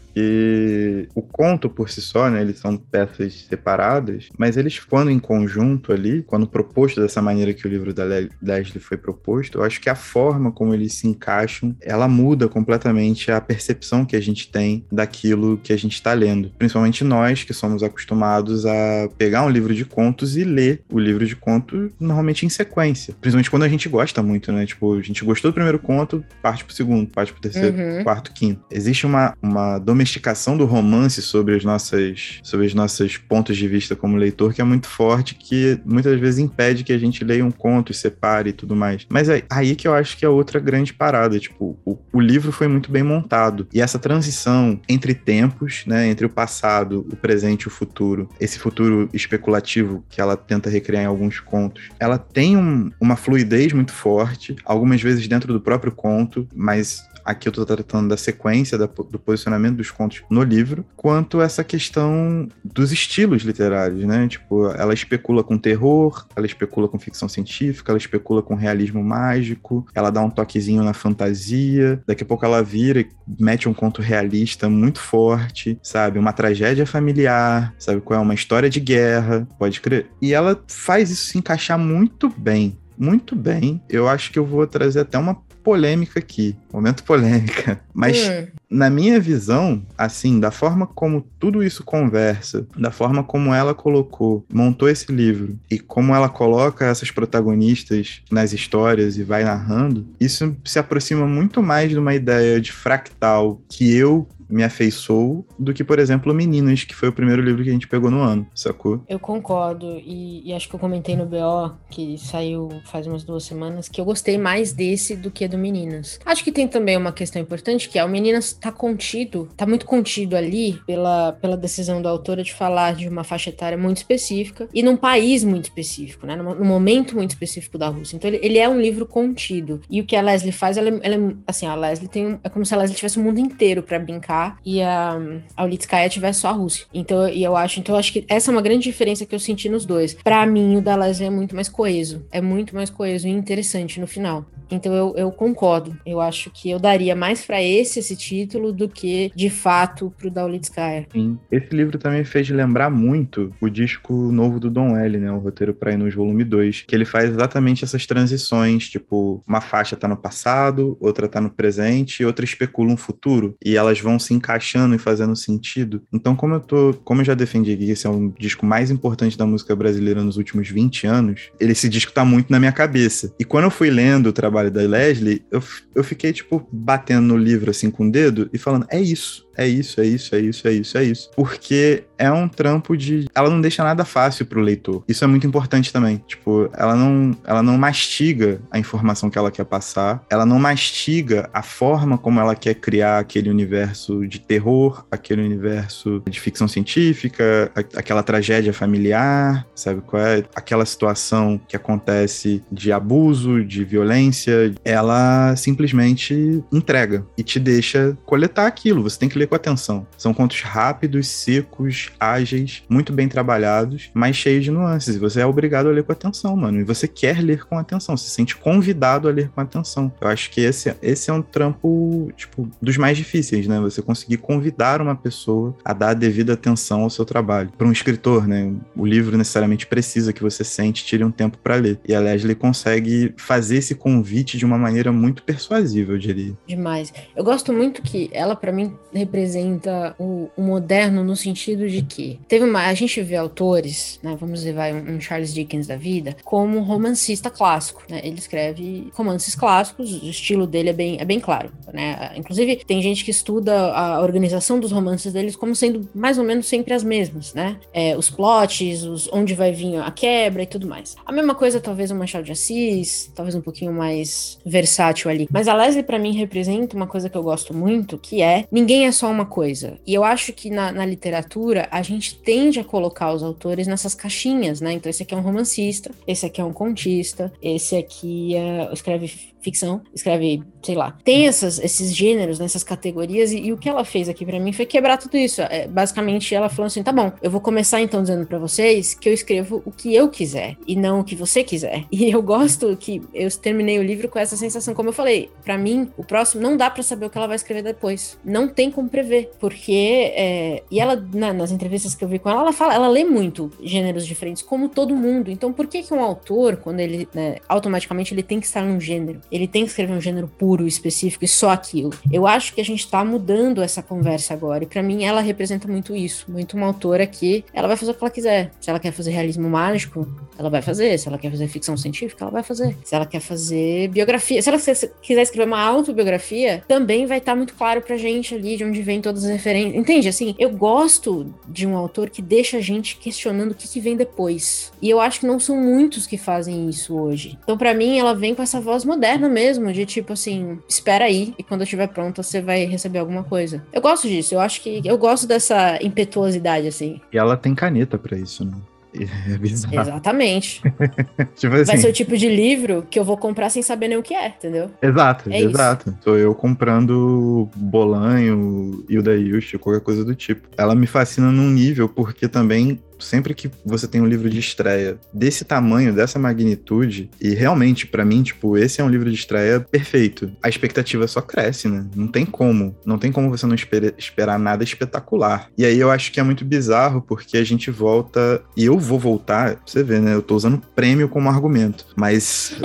o 1.14 1.22
conto 1.22 1.68
por 1.68 1.90
si 1.90 2.00
só, 2.00 2.30
né, 2.30 2.40
eles 2.40 2.58
são 2.58 2.76
peças 2.76 3.46
separadas, 3.48 4.28
mas 4.38 4.56
eles 4.56 4.78
quando 4.78 5.10
em 5.10 5.18
conjunto 5.18 5.92
ali, 5.92 6.22
quando 6.22 6.46
proposto 6.46 7.00
dessa 7.00 7.22
maneira 7.22 7.52
que 7.52 7.66
o 7.66 7.70
livro 7.70 7.92
da 7.92 8.04
Leslie 8.04 8.80
foi 8.80 8.96
proposto, 8.96 9.58
eu 9.58 9.64
acho 9.64 9.80
que 9.80 9.88
a 9.88 9.94
forma 9.94 10.50
como 10.52 10.74
eles 10.74 10.94
se 10.94 11.06
encaixam, 11.06 11.74
ela 11.80 12.08
muda 12.08 12.48
completamente 12.48 13.30
a 13.30 13.40
percepção 13.40 14.04
que 14.04 14.16
a 14.16 14.20
gente 14.20 14.50
tem 14.50 14.84
daquilo 14.90 15.58
que 15.58 15.72
a 15.72 15.76
gente 15.76 15.94
está 15.94 16.12
lendo. 16.12 16.50
Principalmente 16.58 17.04
nós 17.04 17.44
que 17.44 17.54
somos 17.54 17.82
acostumados 17.82 18.66
a 18.66 19.08
pegar 19.16 19.44
um 19.44 19.50
livro 19.50 19.74
de 19.74 19.84
contos 19.84 20.36
e 20.36 20.44
ler 20.44 20.82
o 20.90 20.98
livro 20.98 21.26
de 21.26 21.36
conto 21.36 21.92
normalmente 21.98 22.46
em 22.46 22.48
sequência. 22.48 23.14
Principalmente 23.20 23.50
quando 23.50 23.62
a 23.64 23.68
gente 23.68 23.88
gosta 23.88 24.22
muito, 24.22 24.52
né? 24.52 24.66
Tipo, 24.66 24.94
a 24.94 25.02
gente 25.02 25.24
gostou 25.24 25.50
do 25.50 25.54
primeiro 25.54 25.78
conto, 25.78 26.24
parte 26.42 26.64
pro 26.64 26.74
segundo, 26.74 27.10
parte 27.10 27.32
pro 27.32 27.40
terceiro, 27.40 27.76
uhum. 27.76 28.04
quarto, 28.04 28.32
quinto. 28.32 28.62
Existe 28.70 29.06
uma, 29.06 29.36
uma 29.42 29.78
domesticação 30.00 30.56
do 30.56 30.64
romance 30.64 31.20
sobre 31.20 31.54
as 31.54 31.62
nossas 31.62 32.40
sobre 32.42 32.66
os 32.66 32.72
nossos 32.72 33.18
pontos 33.18 33.56
de 33.56 33.68
vista 33.68 33.94
como 33.94 34.16
leitor 34.16 34.54
que 34.54 34.60
é 34.62 34.64
muito 34.64 34.86
forte, 34.86 35.34
que 35.34 35.78
muitas 35.84 36.18
vezes 36.18 36.38
impede 36.38 36.82
que 36.82 36.92
a 36.92 36.98
gente 36.98 37.22
leia 37.22 37.44
um 37.44 37.50
conto 37.50 37.92
e 37.92 37.94
separe 37.94 38.50
e 38.50 38.52
tudo 38.52 38.74
mais. 38.74 39.06
Mas 39.10 39.28
é 39.28 39.42
aí 39.50 39.76
que 39.76 39.86
eu 39.86 39.94
acho 39.94 40.16
que 40.16 40.24
é 40.24 40.28
outra 40.28 40.58
grande 40.58 40.94
parada. 40.94 41.38
Tipo, 41.38 41.78
o, 41.84 41.98
o 42.12 42.20
livro 42.20 42.50
foi 42.50 42.66
muito 42.66 42.90
bem 42.90 43.02
montado. 43.02 43.68
E 43.72 43.80
essa 43.80 43.98
transição 43.98 44.80
entre 44.88 45.14
tempos, 45.14 45.84
né? 45.86 46.08
Entre 46.08 46.24
o 46.24 46.30
passado, 46.30 47.06
o 47.12 47.16
presente 47.16 47.62
e 47.62 47.68
o 47.68 47.70
futuro, 47.70 48.28
esse 48.40 48.58
futuro 48.58 49.08
especulativo 49.12 50.02
que 50.08 50.20
ela 50.20 50.36
tenta 50.36 50.70
recriar 50.70 51.02
em 51.02 51.06
alguns 51.06 51.40
contos, 51.40 51.90
ela 51.98 52.16
tem 52.16 52.56
um, 52.56 52.90
uma 53.00 53.16
fluidez 53.16 53.72
muito 53.72 53.92
forte, 53.92 54.56
algumas 54.64 55.02
vezes 55.02 55.28
dentro 55.28 55.52
do 55.52 55.60
próprio 55.60 55.92
conto, 55.92 56.48
mas 56.54 57.04
aqui 57.30 57.48
eu 57.48 57.50
estou 57.50 57.64
tratando 57.64 58.08
da 58.08 58.16
sequência, 58.16 58.76
da, 58.76 58.86
do 58.86 59.18
posicionamento 59.18 59.76
dos 59.76 59.90
contos 59.90 60.22
no 60.30 60.42
livro, 60.42 60.84
quanto 60.96 61.40
essa 61.40 61.62
questão 61.64 62.48
dos 62.64 62.92
estilos 62.92 63.42
literários, 63.42 64.04
né? 64.04 64.28
Tipo, 64.28 64.68
ela 64.70 64.94
especula 64.94 65.42
com 65.42 65.58
terror, 65.58 66.26
ela 66.36 66.46
especula 66.46 66.88
com 66.88 66.98
ficção 66.98 67.28
científica, 67.28 67.92
ela 67.92 67.98
especula 67.98 68.42
com 68.42 68.54
realismo 68.54 69.02
mágico, 69.02 69.86
ela 69.94 70.10
dá 70.10 70.20
um 70.20 70.30
toquezinho 70.30 70.82
na 70.82 70.92
fantasia, 70.92 72.02
daqui 72.06 72.22
a 72.22 72.26
pouco 72.26 72.44
ela 72.44 72.62
vira 72.62 73.00
e 73.00 73.08
mete 73.38 73.68
um 73.68 73.74
conto 73.74 74.02
realista 74.02 74.68
muito 74.68 75.00
forte, 75.00 75.78
sabe? 75.82 76.18
Uma 76.18 76.32
tragédia 76.32 76.86
familiar, 76.86 77.74
sabe? 77.78 78.00
Qual 78.00 78.18
é 78.18 78.22
uma 78.22 78.34
história 78.34 78.68
de 78.68 78.80
guerra, 78.80 79.46
pode 79.58 79.80
crer. 79.80 80.10
E 80.20 80.34
ela 80.34 80.62
faz 80.68 81.10
isso 81.10 81.26
se 81.26 81.38
encaixar 81.38 81.78
muito 81.78 82.28
bem 82.28 82.78
muito 83.00 83.34
bem. 83.34 83.80
Eu 83.88 84.06
acho 84.06 84.30
que 84.30 84.38
eu 84.38 84.44
vou 84.44 84.66
trazer 84.66 85.00
até 85.00 85.16
uma 85.16 85.34
polêmica 85.62 86.18
aqui, 86.18 86.56
momento 86.72 87.04
polêmica. 87.04 87.80
Mas 87.94 88.28
hum. 88.28 88.46
na 88.70 88.90
minha 88.90 89.20
visão, 89.20 89.82
assim, 89.96 90.40
da 90.40 90.50
forma 90.50 90.86
como 90.86 91.26
tudo 91.38 91.62
isso 91.62 91.84
conversa, 91.84 92.66
da 92.76 92.90
forma 92.90 93.22
como 93.22 93.54
ela 93.54 93.74
colocou, 93.74 94.44
montou 94.52 94.88
esse 94.88 95.10
livro 95.12 95.58
e 95.70 95.78
como 95.78 96.14
ela 96.14 96.28
coloca 96.28 96.86
essas 96.86 97.10
protagonistas 97.10 98.22
nas 98.30 98.52
histórias 98.52 99.16
e 99.16 99.22
vai 99.22 99.44
narrando, 99.44 100.06
isso 100.18 100.56
se 100.64 100.78
aproxima 100.78 101.26
muito 101.26 101.62
mais 101.62 101.90
de 101.90 101.98
uma 101.98 102.14
ideia 102.14 102.60
de 102.60 102.72
fractal 102.72 103.60
que 103.68 103.94
eu 103.94 104.28
me 104.50 104.62
afeiçoou 104.62 105.46
do 105.58 105.72
que, 105.72 105.84
por 105.84 105.98
exemplo, 105.98 106.34
Meninas, 106.34 106.84
que 106.84 106.94
foi 106.94 107.08
o 107.08 107.12
primeiro 107.12 107.42
livro 107.42 107.62
que 107.62 107.70
a 107.70 107.72
gente 107.72 107.88
pegou 107.88 108.10
no 108.10 108.20
ano, 108.20 108.46
sacou? 108.54 109.02
Eu 109.08 109.18
concordo, 109.18 110.00
e, 110.04 110.42
e, 110.48 110.52
acho 110.52 110.68
que 110.68 110.74
eu 110.74 110.80
comentei 110.80 111.16
no 111.16 111.26
BO, 111.26 111.74
que 111.90 112.18
saiu 112.18 112.68
faz 112.84 113.06
umas 113.06 113.24
duas 113.24 113.44
semanas, 113.44 113.88
que 113.88 114.00
eu 114.00 114.04
gostei 114.04 114.38
mais 114.38 114.72
desse 114.72 115.16
do 115.16 115.30
que 115.30 115.46
do 115.46 115.58
Meninas. 115.58 116.18
Acho 116.24 116.44
que 116.44 116.52
tem 116.52 116.66
também 116.66 116.96
uma 116.96 117.12
questão 117.12 117.40
importante, 117.40 117.88
que 117.88 117.98
é 117.98 118.04
o 118.04 118.08
Meninas 118.08 118.52
tá 118.52 118.72
contido, 118.72 119.48
tá 119.56 119.66
muito 119.66 119.86
contido 119.86 120.36
ali 120.36 120.80
pela, 120.86 121.32
pela 121.32 121.56
decisão 121.56 122.02
da 122.02 122.10
autora 122.10 122.42
de 122.42 122.52
falar 122.52 122.94
de 122.94 123.08
uma 123.08 123.24
faixa 123.24 123.50
etária 123.50 123.78
muito 123.78 123.98
específica 123.98 124.68
e 124.72 124.82
num 124.82 124.96
país 124.96 125.44
muito 125.44 125.64
específico, 125.64 126.26
né? 126.26 126.36
Num, 126.36 126.54
num 126.54 126.64
momento 126.64 127.14
muito 127.14 127.30
específico 127.30 127.78
da 127.78 127.88
Rússia. 127.88 128.16
Então 128.16 128.28
ele, 128.28 128.40
ele, 128.42 128.58
é 128.58 128.68
um 128.68 128.80
livro 128.80 129.06
contido. 129.06 129.80
E 129.88 130.00
o 130.00 130.06
que 130.06 130.16
a 130.16 130.22
Leslie 130.22 130.52
faz, 130.52 130.76
ela, 130.76 130.88
ela 131.02 131.14
é, 131.14 131.34
assim, 131.46 131.66
a 131.66 131.74
Leslie 131.74 132.08
tem, 132.08 132.38
é 132.42 132.48
como 132.48 132.64
se 132.64 132.74
a 132.74 132.78
Leslie 132.78 132.96
tivesse 132.96 133.18
o 133.18 133.22
mundo 133.22 133.38
inteiro 133.38 133.82
para 133.82 133.98
brincar 133.98 134.39
e 134.64 134.82
a, 134.82 135.18
a 135.56 135.64
Ulitskaya 135.64 136.08
tivesse 136.08 136.40
só 136.40 136.48
a 136.48 136.52
Rússia. 136.52 136.86
Então, 136.92 137.28
e 137.28 137.42
eu 137.42 137.56
acho, 137.56 137.80
então 137.80 137.94
eu 137.94 137.98
acho 137.98 138.12
que 138.12 138.24
essa 138.28 138.50
é 138.50 138.52
uma 138.52 138.62
grande 138.62 138.84
diferença 138.84 139.26
que 139.26 139.34
eu 139.34 139.38
senti 139.38 139.68
nos 139.68 139.84
dois. 139.84 140.14
Para 140.14 140.44
mim, 140.46 140.76
o 140.76 140.82
da 140.82 140.96
Leslie 140.96 141.28
é 141.28 141.30
muito 141.30 141.54
mais 141.54 141.68
coeso. 141.68 142.24
É 142.30 142.40
muito 142.40 142.74
mais 142.74 142.90
coeso 142.90 143.26
e 143.26 143.30
interessante 143.30 144.00
no 144.00 144.06
final. 144.06 144.44
Então 144.70 144.94
eu, 144.94 145.14
eu 145.16 145.32
concordo. 145.32 145.96
Eu 146.06 146.20
acho 146.20 146.50
que 146.50 146.70
eu 146.70 146.78
daria 146.78 147.16
mais 147.16 147.44
para 147.44 147.60
esse 147.60 147.98
esse 147.98 148.16
título 148.16 148.72
do 148.72 148.88
que, 148.88 149.32
de 149.34 149.50
fato, 149.50 150.12
pro 150.16 150.30
da 150.30 150.44
Ulitskaya. 150.44 151.06
Sim. 151.12 151.38
Esse 151.50 151.74
livro 151.74 151.98
também 151.98 152.24
fez 152.24 152.48
lembrar 152.48 152.88
muito 152.88 153.52
o 153.60 153.68
disco 153.68 154.14
novo 154.30 154.60
do 154.60 154.70
Don 154.70 154.96
L, 154.96 155.18
né? 155.18 155.32
O 155.32 155.38
Roteiro 155.38 155.74
para 155.74 155.92
Inus 155.92 156.14
Volume 156.14 156.44
2, 156.44 156.84
que 156.86 156.94
ele 156.94 157.04
faz 157.04 157.30
exatamente 157.30 157.84
essas 157.84 158.06
transições, 158.06 158.88
tipo, 158.88 159.42
uma 159.46 159.60
faixa 159.60 159.96
tá 159.96 160.06
no 160.06 160.16
passado, 160.16 160.96
outra 161.00 161.28
tá 161.28 161.40
no 161.40 161.50
presente 161.50 162.24
outra 162.24 162.44
especula 162.44 162.92
um 162.92 162.96
futuro, 162.96 163.56
e 163.64 163.76
elas 163.76 164.00
vão 164.00 164.18
se 164.18 164.29
se 164.30 164.34
encaixando 164.34 164.94
e 164.94 164.98
fazendo 164.98 165.34
sentido. 165.34 166.02
Então, 166.12 166.36
como 166.36 166.54
eu 166.54 166.60
tô, 166.60 166.94
como 167.04 167.20
eu 167.20 167.24
já 167.24 167.34
defendi 167.34 167.72
aqui, 167.72 167.90
esse 167.90 168.06
é 168.06 168.10
um 168.10 168.28
disco 168.28 168.64
mais 168.64 168.90
importante 168.90 169.36
da 169.36 169.44
música 169.44 169.74
brasileira 169.74 170.22
nos 170.22 170.36
últimos 170.36 170.68
20 170.68 171.06
anos, 171.06 171.50
ele, 171.58 171.72
esse 171.72 171.88
disco 171.88 172.12
tá 172.12 172.24
muito 172.24 172.50
na 172.50 172.58
minha 172.58 172.72
cabeça. 172.72 173.34
E 173.38 173.44
quando 173.44 173.64
eu 173.64 173.70
fui 173.70 173.90
lendo 173.90 174.28
o 174.28 174.32
trabalho 174.32 174.70
da 174.70 174.82
Leslie, 174.82 175.42
eu, 175.50 175.62
eu 175.94 176.04
fiquei, 176.04 176.32
tipo, 176.32 176.66
batendo 176.72 177.26
no 177.26 177.36
livro 177.36 177.70
assim 177.70 177.90
com 177.90 178.06
o 178.06 178.10
dedo 178.10 178.48
e 178.52 178.58
falando: 178.58 178.86
é 178.88 179.00
isso 179.00 179.49
é 179.60 179.68
isso, 179.68 180.00
é 180.00 180.06
isso, 180.06 180.34
é 180.34 180.40
isso, 180.40 180.66
é 180.66 180.72
isso, 180.72 180.98
é 180.98 181.04
isso. 181.04 181.30
Porque 181.36 182.04
é 182.16 182.32
um 182.32 182.48
trampo 182.48 182.96
de. 182.96 183.26
Ela 183.34 183.50
não 183.50 183.60
deixa 183.60 183.84
nada 183.84 184.06
fácil 184.06 184.46
pro 184.46 184.62
leitor. 184.62 185.04
Isso 185.06 185.22
é 185.22 185.26
muito 185.26 185.46
importante 185.46 185.92
também. 185.92 186.22
Tipo, 186.26 186.70
ela 186.74 186.96
não, 186.96 187.36
ela 187.44 187.62
não 187.62 187.76
mastiga 187.76 188.60
a 188.70 188.78
informação 188.78 189.28
que 189.28 189.36
ela 189.36 189.50
quer 189.50 189.64
passar, 189.64 190.24
ela 190.30 190.46
não 190.46 190.58
mastiga 190.58 191.50
a 191.52 191.62
forma 191.62 192.16
como 192.16 192.40
ela 192.40 192.54
quer 192.54 192.74
criar 192.74 193.18
aquele 193.18 193.50
universo 193.50 194.26
de 194.26 194.40
terror, 194.40 195.04
aquele 195.10 195.42
universo 195.42 196.22
de 196.26 196.40
ficção 196.40 196.66
científica, 196.66 197.70
aquela 197.74 198.22
tragédia 198.22 198.72
familiar, 198.72 199.66
sabe 199.74 200.00
qual 200.00 200.22
é? 200.22 200.42
Aquela 200.54 200.86
situação 200.86 201.60
que 201.68 201.76
acontece 201.76 202.62
de 202.72 202.92
abuso, 202.92 203.62
de 203.62 203.84
violência. 203.84 204.72
Ela 204.84 205.54
simplesmente 205.54 206.64
entrega 206.72 207.26
e 207.36 207.42
te 207.42 207.60
deixa 207.60 208.16
coletar 208.24 208.66
aquilo. 208.66 209.02
Você 209.02 209.18
tem 209.18 209.28
que 209.28 209.38
ler 209.38 209.49
com 209.50 209.56
atenção. 209.56 210.06
São 210.16 210.32
contos 210.32 210.62
rápidos, 210.62 211.28
secos, 211.28 212.10
ágeis, 212.18 212.82
muito 212.88 213.12
bem 213.12 213.28
trabalhados, 213.28 214.10
mas 214.14 214.36
cheios 214.36 214.64
de 214.64 214.70
nuances. 214.70 215.16
E 215.16 215.18
você 215.18 215.40
é 215.40 215.46
obrigado 215.46 215.88
a 215.88 215.92
ler 215.92 216.04
com 216.04 216.12
atenção, 216.12 216.56
mano. 216.56 216.80
E 216.80 216.84
você 216.84 217.06
quer 217.06 217.42
ler 217.42 217.64
com 217.66 217.76
atenção, 217.76 218.16
se 218.16 218.30
sente 218.30 218.56
convidado 218.56 219.28
a 219.28 219.32
ler 219.32 219.50
com 219.50 219.60
atenção. 219.60 220.10
Eu 220.20 220.28
acho 220.28 220.50
que 220.50 220.60
esse, 220.60 220.94
esse 221.02 221.30
é 221.30 221.32
um 221.32 221.42
trampo, 221.42 222.32
tipo, 222.36 222.70
dos 222.80 222.96
mais 222.96 223.18
difíceis, 223.18 223.66
né? 223.66 223.80
Você 223.80 224.00
conseguir 224.00 224.38
convidar 224.38 225.02
uma 225.02 225.16
pessoa 225.16 225.76
a 225.84 225.92
dar 225.92 226.10
a 226.10 226.14
devida 226.14 226.54
atenção 226.54 227.02
ao 227.02 227.10
seu 227.10 227.24
trabalho. 227.24 227.72
Para 227.76 227.86
um 227.86 227.92
escritor, 227.92 228.46
né? 228.46 228.72
O 228.96 229.04
livro 229.04 229.36
necessariamente 229.36 229.86
precisa 229.86 230.32
que 230.32 230.42
você 230.42 230.62
sente, 230.62 231.04
tire 231.04 231.24
um 231.24 231.30
tempo 231.30 231.58
para 231.58 231.74
ler. 231.74 231.98
E 232.06 232.14
a 232.14 232.20
Leslie 232.20 232.54
consegue 232.54 233.34
fazer 233.36 233.78
esse 233.78 233.94
convite 233.94 234.56
de 234.56 234.64
uma 234.64 234.78
maneira 234.78 235.10
muito 235.10 235.42
persuasiva, 235.42 236.12
eu 236.12 236.18
diria. 236.18 236.54
Demais. 236.66 237.12
Eu 237.34 237.42
gosto 237.42 237.72
muito 237.72 238.00
que 238.02 238.30
ela, 238.32 238.54
para 238.54 238.70
mim, 238.70 238.94
representa 239.12 239.39
representa 239.40 240.14
o, 240.18 240.50
o, 240.56 240.62
moderno 240.62 241.24
no 241.24 241.34
sentido 241.34 241.88
de 241.88 242.02
que 242.02 242.38
teve 242.46 242.64
uma. 242.64 242.86
A 242.86 242.94
gente 242.94 243.20
vê 243.22 243.36
autores, 243.36 244.20
né? 244.22 244.36
Vamos 244.38 244.62
levar 244.62 244.92
um, 244.92 245.16
um 245.16 245.20
Charles 245.20 245.52
Dickens 245.52 245.86
da 245.86 245.96
vida, 245.96 246.36
como 246.44 246.80
romancista 246.80 247.50
clássico, 247.50 248.02
né? 248.08 248.20
Ele 248.22 248.38
escreve 248.38 249.08
romances 249.14 249.54
clássicos, 249.54 250.22
o 250.22 250.26
estilo 250.26 250.66
dele 250.66 250.90
é 250.90 250.92
bem, 250.92 251.16
é 251.20 251.24
bem 251.24 251.40
claro, 251.40 251.72
né? 251.92 252.32
Inclusive, 252.36 252.76
tem 252.84 253.00
gente 253.00 253.24
que 253.24 253.30
estuda 253.30 253.92
a 253.92 254.20
organização 254.20 254.78
dos 254.78 254.92
romances 254.92 255.32
deles 255.32 255.56
como 255.56 255.74
sendo 255.74 256.08
mais 256.14 256.38
ou 256.38 256.44
menos 256.44 256.66
sempre 256.66 256.92
as 256.92 257.02
mesmas, 257.02 257.54
né? 257.54 257.78
É, 257.92 258.16
os 258.16 258.28
plots, 258.30 259.02
os, 259.04 259.28
onde 259.32 259.54
vai 259.54 259.72
vir 259.72 259.96
a 259.96 260.10
quebra 260.10 260.62
e 260.62 260.66
tudo 260.66 260.86
mais. 260.86 261.16
A 261.24 261.32
mesma 261.32 261.54
coisa, 261.54 261.80
talvez, 261.80 262.10
o 262.10 262.14
Machado 262.14 262.44
de 262.44 262.52
Assis, 262.52 263.30
talvez 263.34 263.54
um 263.54 263.60
pouquinho 263.60 263.92
mais 263.92 264.58
versátil 264.64 265.30
ali. 265.30 265.48
Mas 265.50 265.68
a 265.68 265.74
Leslie, 265.74 266.02
para 266.02 266.18
mim, 266.18 266.32
representa 266.32 266.96
uma 266.96 267.06
coisa 267.06 267.28
que 267.28 267.36
eu 267.36 267.42
gosto 267.42 267.74
muito, 267.74 268.18
que 268.18 268.42
é 268.42 268.66
ninguém 268.70 269.06
é 269.06 269.12
só 269.20 269.30
uma 269.30 269.44
coisa. 269.44 269.98
E 270.06 270.14
eu 270.14 270.24
acho 270.24 270.52
que 270.52 270.70
na, 270.70 270.90
na 270.90 271.04
literatura 271.04 271.86
a 271.90 272.00
gente 272.00 272.36
tende 272.36 272.80
a 272.80 272.84
colocar 272.84 273.32
os 273.32 273.42
autores 273.42 273.86
nessas 273.86 274.14
caixinhas, 274.14 274.80
né? 274.80 274.92
Então, 274.92 275.10
esse 275.10 275.22
aqui 275.22 275.34
é 275.34 275.36
um 275.36 275.42
romancista, 275.42 276.10
esse 276.26 276.46
aqui 276.46 276.60
é 276.60 276.64
um 276.64 276.72
contista, 276.72 277.52
esse 277.62 277.96
aqui 277.96 278.56
é, 278.56 278.90
escreve 278.92 279.30
ficção, 279.60 280.00
escreve, 280.14 280.62
sei 280.82 280.94
lá. 280.94 281.16
Tem 281.24 281.46
essas, 281.46 281.78
esses 281.78 282.14
gêneros, 282.14 282.58
nessas 282.58 282.82
categorias, 282.82 283.52
e, 283.52 283.58
e, 283.58 283.72
o 283.72 283.76
que 283.76 283.88
ela 283.88 284.04
fez 284.04 284.28
aqui 284.28 284.44
para 284.44 284.58
mim 284.58 284.72
foi 284.72 284.86
quebrar 284.86 285.16
tudo 285.16 285.36
isso. 285.36 285.62
É, 285.62 285.86
basicamente, 285.86 286.54
ela 286.54 286.68
falou 286.68 286.86
assim: 286.86 287.02
tá 287.02 287.12
bom, 287.12 287.32
eu 287.42 287.50
vou 287.50 287.60
começar 287.60 288.00
então 288.00 288.22
dizendo 288.22 288.46
para 288.46 288.58
vocês 288.58 289.14
que 289.14 289.28
eu 289.28 289.32
escrevo 289.32 289.82
o 289.84 289.92
que 289.92 290.14
eu 290.14 290.28
quiser 290.28 290.76
e 290.86 290.96
não 290.96 291.20
o 291.20 291.24
que 291.24 291.34
você 291.34 291.62
quiser. 291.62 292.04
E 292.20 292.30
eu 292.30 292.42
gosto 292.42 292.94
que 292.98 293.22
eu 293.32 293.50
terminei 293.50 293.98
o 293.98 294.02
livro 294.02 294.28
com 294.28 294.38
essa 294.38 294.54
sensação, 294.54 294.92
como 294.92 295.08
eu 295.08 295.12
falei, 295.12 295.50
para 295.64 295.78
mim, 295.78 296.10
o 296.18 296.24
próximo 296.24 296.62
não 296.62 296.76
dá 296.76 296.90
para 296.90 297.02
saber 297.02 297.24
o 297.24 297.30
que 297.30 297.38
ela 297.38 297.46
vai 297.46 297.56
escrever 297.56 297.82
depois. 297.82 298.38
Não 298.44 298.68
tem 298.68 298.90
como 298.90 299.08
prever, 299.08 299.50
porque. 299.58 300.32
É, 300.36 300.82
e 300.90 301.00
ela, 301.00 301.16
na, 301.32 301.52
nas 301.52 301.70
entrevistas 301.70 302.14
que 302.14 302.22
eu 302.22 302.28
vi 302.28 302.38
com 302.38 302.50
ela, 302.50 302.60
ela 302.60 302.72
fala, 302.74 302.94
ela 302.94 303.08
lê 303.08 303.24
muito 303.24 303.70
gêneros 303.82 304.26
diferentes, 304.26 304.62
como 304.62 304.88
todo 304.88 305.16
mundo. 305.16 305.50
Então, 305.50 305.72
por 305.72 305.86
que, 305.86 306.02
que 306.02 306.12
um 306.12 306.20
autor, 306.20 306.76
quando 306.76 307.00
ele, 307.00 307.26
né, 307.32 307.56
automaticamente, 307.68 308.34
ele 308.34 308.42
tem 308.42 308.60
que 308.60 308.66
estar 308.66 308.82
num 308.82 309.00
gênero? 309.00 309.40
Ele 309.50 309.66
tem 309.66 309.84
que 309.84 309.90
escrever 309.90 310.12
um 310.12 310.20
gênero 310.20 310.48
puro, 310.48 310.86
específico 310.86 311.44
e 311.44 311.48
só 311.48 311.70
aquilo. 311.70 312.12
Eu 312.30 312.46
acho 312.46 312.74
que 312.74 312.80
a 312.80 312.84
gente 312.84 313.08
tá 313.08 313.24
mudando 313.24 313.82
essa 313.82 314.02
conversa 314.02 314.54
agora. 314.54 314.84
E 314.84 314.86
para 314.86 315.02
mim 315.02 315.24
ela 315.24 315.40
representa 315.40 315.88
muito 315.88 316.14
isso. 316.14 316.50
Muito 316.50 316.76
uma 316.76 316.86
autora 316.86 317.26
que 317.26 317.64
ela 317.72 317.88
vai 317.88 317.96
fazer 317.96 318.12
o 318.12 318.14
que 318.14 318.22
ela 318.22 318.30
quiser. 318.30 318.70
Se 318.80 318.90
ela 318.90 319.00
quer 319.00 319.12
fazer 319.12 319.30
realismo 319.30 319.68
mágico, 319.68 320.26
ela 320.58 320.70
vai 320.70 320.82
fazer. 320.82 321.18
Se 321.18 321.28
ela 321.28 321.38
quer 321.38 321.50
fazer 321.50 321.68
ficção 321.68 321.96
científica, 321.96 322.44
ela 322.44 322.52
vai 322.52 322.62
fazer. 322.62 322.96
Se 323.04 323.14
ela 323.14 323.26
quer 323.26 323.40
fazer 323.40 324.08
biografia, 324.08 324.60
se 324.62 324.68
ela 324.68 324.78
quiser 324.78 325.42
escrever 325.42 325.66
uma 325.66 325.82
autobiografia, 325.82 326.82
também 326.86 327.26
vai 327.26 327.38
estar 327.38 327.52
tá 327.52 327.56
muito 327.56 327.74
claro 327.74 328.02
pra 328.02 328.16
gente 328.16 328.54
ali 328.54 328.76
de 328.76 328.84
onde 328.84 329.02
vem 329.02 329.20
todas 329.20 329.44
as 329.44 329.50
referências. 329.50 329.94
Entende? 329.94 330.28
Assim, 330.28 330.54
eu 330.58 330.70
gosto 330.70 331.52
de 331.68 331.86
um 331.86 331.96
autor 331.96 332.30
que 332.30 332.42
deixa 332.42 332.78
a 332.78 332.80
gente 332.80 333.16
questionando 333.16 333.72
o 333.72 333.74
que, 333.74 333.88
que 333.88 334.00
vem 334.00 334.16
depois. 334.16 334.92
E 335.00 335.08
eu 335.08 335.20
acho 335.20 335.40
que 335.40 335.46
não 335.46 335.58
são 335.58 335.76
muitos 335.76 336.26
que 336.26 336.36
fazem 336.36 336.88
isso 336.88 337.18
hoje. 337.18 337.58
Então, 337.62 337.76
para 337.76 337.94
mim, 337.94 338.18
ela 338.18 338.34
vem 338.34 338.54
com 338.54 338.62
essa 338.62 338.80
voz 338.80 339.04
moderna 339.04 339.39
mesmo, 339.48 339.92
de 339.92 340.04
tipo 340.04 340.32
assim, 340.32 340.78
espera 340.88 341.24
aí 341.24 341.54
e 341.58 341.62
quando 341.62 341.80
eu 341.80 341.84
estiver 341.84 342.08
pronta 342.08 342.42
você 342.42 342.60
vai 342.60 342.84
receber 342.84 343.18
alguma 343.18 343.44
coisa. 343.44 343.82
Eu 343.92 344.00
gosto 344.00 344.28
disso, 344.28 344.54
eu 344.54 344.60
acho 344.60 344.80
que 344.82 345.00
eu 345.04 345.16
gosto 345.16 345.46
dessa 345.46 345.98
impetuosidade 346.02 346.86
assim. 346.86 347.20
E 347.32 347.38
ela 347.38 347.56
tem 347.56 347.74
caneta 347.74 348.18
para 348.18 348.36
isso, 348.36 348.64
né? 348.64 348.72
É 349.12 349.58
bizarro. 349.58 350.00
Exatamente. 350.00 350.80
tipo 351.56 351.74
assim. 351.74 351.84
Vai 351.84 351.96
ser 351.96 352.08
o 352.08 352.12
tipo 352.12 352.36
de 352.36 352.48
livro 352.48 353.04
que 353.10 353.18
eu 353.18 353.24
vou 353.24 353.36
comprar 353.36 353.68
sem 353.68 353.82
saber 353.82 354.08
nem 354.08 354.16
o 354.16 354.22
que 354.22 354.34
é, 354.34 354.48
entendeu? 354.48 354.90
Exato, 355.02 355.50
é 355.50 355.60
exato. 355.60 356.10
Isso. 356.10 356.18
Sou 356.22 356.38
eu 356.38 356.54
comprando 356.54 357.68
Bolanho, 357.74 359.04
Hilda 359.08 359.34
Yushi, 359.34 359.78
qualquer 359.78 360.00
coisa 360.00 360.24
do 360.24 360.34
tipo. 360.34 360.68
Ela 360.76 360.94
me 360.94 361.06
fascina 361.06 361.50
num 361.50 361.70
nível 361.70 362.08
porque 362.08 362.46
também 362.46 363.00
sempre 363.20 363.54
que 363.54 363.70
você 363.84 364.06
tem 364.06 364.20
um 364.20 364.26
livro 364.26 364.48
de 364.48 364.58
estreia 364.58 365.18
desse 365.32 365.64
tamanho, 365.64 366.14
dessa 366.14 366.38
magnitude, 366.38 367.30
e 367.40 367.50
realmente, 367.54 368.06
para 368.06 368.24
mim, 368.24 368.42
tipo, 368.42 368.76
esse 368.76 369.00
é 369.00 369.04
um 369.04 369.08
livro 369.08 369.30
de 369.30 369.36
estreia 369.36 369.80
perfeito. 369.80 370.50
A 370.62 370.68
expectativa 370.68 371.26
só 371.26 371.40
cresce, 371.40 371.88
né? 371.88 372.06
Não 372.14 372.26
tem 372.26 372.44
como. 372.44 372.96
Não 373.04 373.18
tem 373.18 373.32
como 373.32 373.50
você 373.50 373.66
não 373.66 373.74
esper 373.74 374.14
esperar 374.16 374.58
nada 374.58 374.84
espetacular. 374.84 375.68
E 375.76 375.84
aí 375.84 375.98
eu 375.98 376.10
acho 376.10 376.32
que 376.32 376.40
é 376.40 376.42
muito 376.42 376.64
bizarro, 376.64 377.22
porque 377.22 377.56
a 377.56 377.64
gente 377.64 377.90
volta, 377.90 378.62
e 378.76 378.84
eu 378.84 378.98
vou 378.98 379.18
voltar, 379.18 379.78
você 379.84 380.02
vê, 380.02 380.18
né? 380.18 380.34
Eu 380.34 380.42
tô 380.42 380.56
usando 380.56 380.80
prêmio 380.94 381.28
como 381.28 381.48
argumento, 381.48 382.06
mas. 382.16 382.76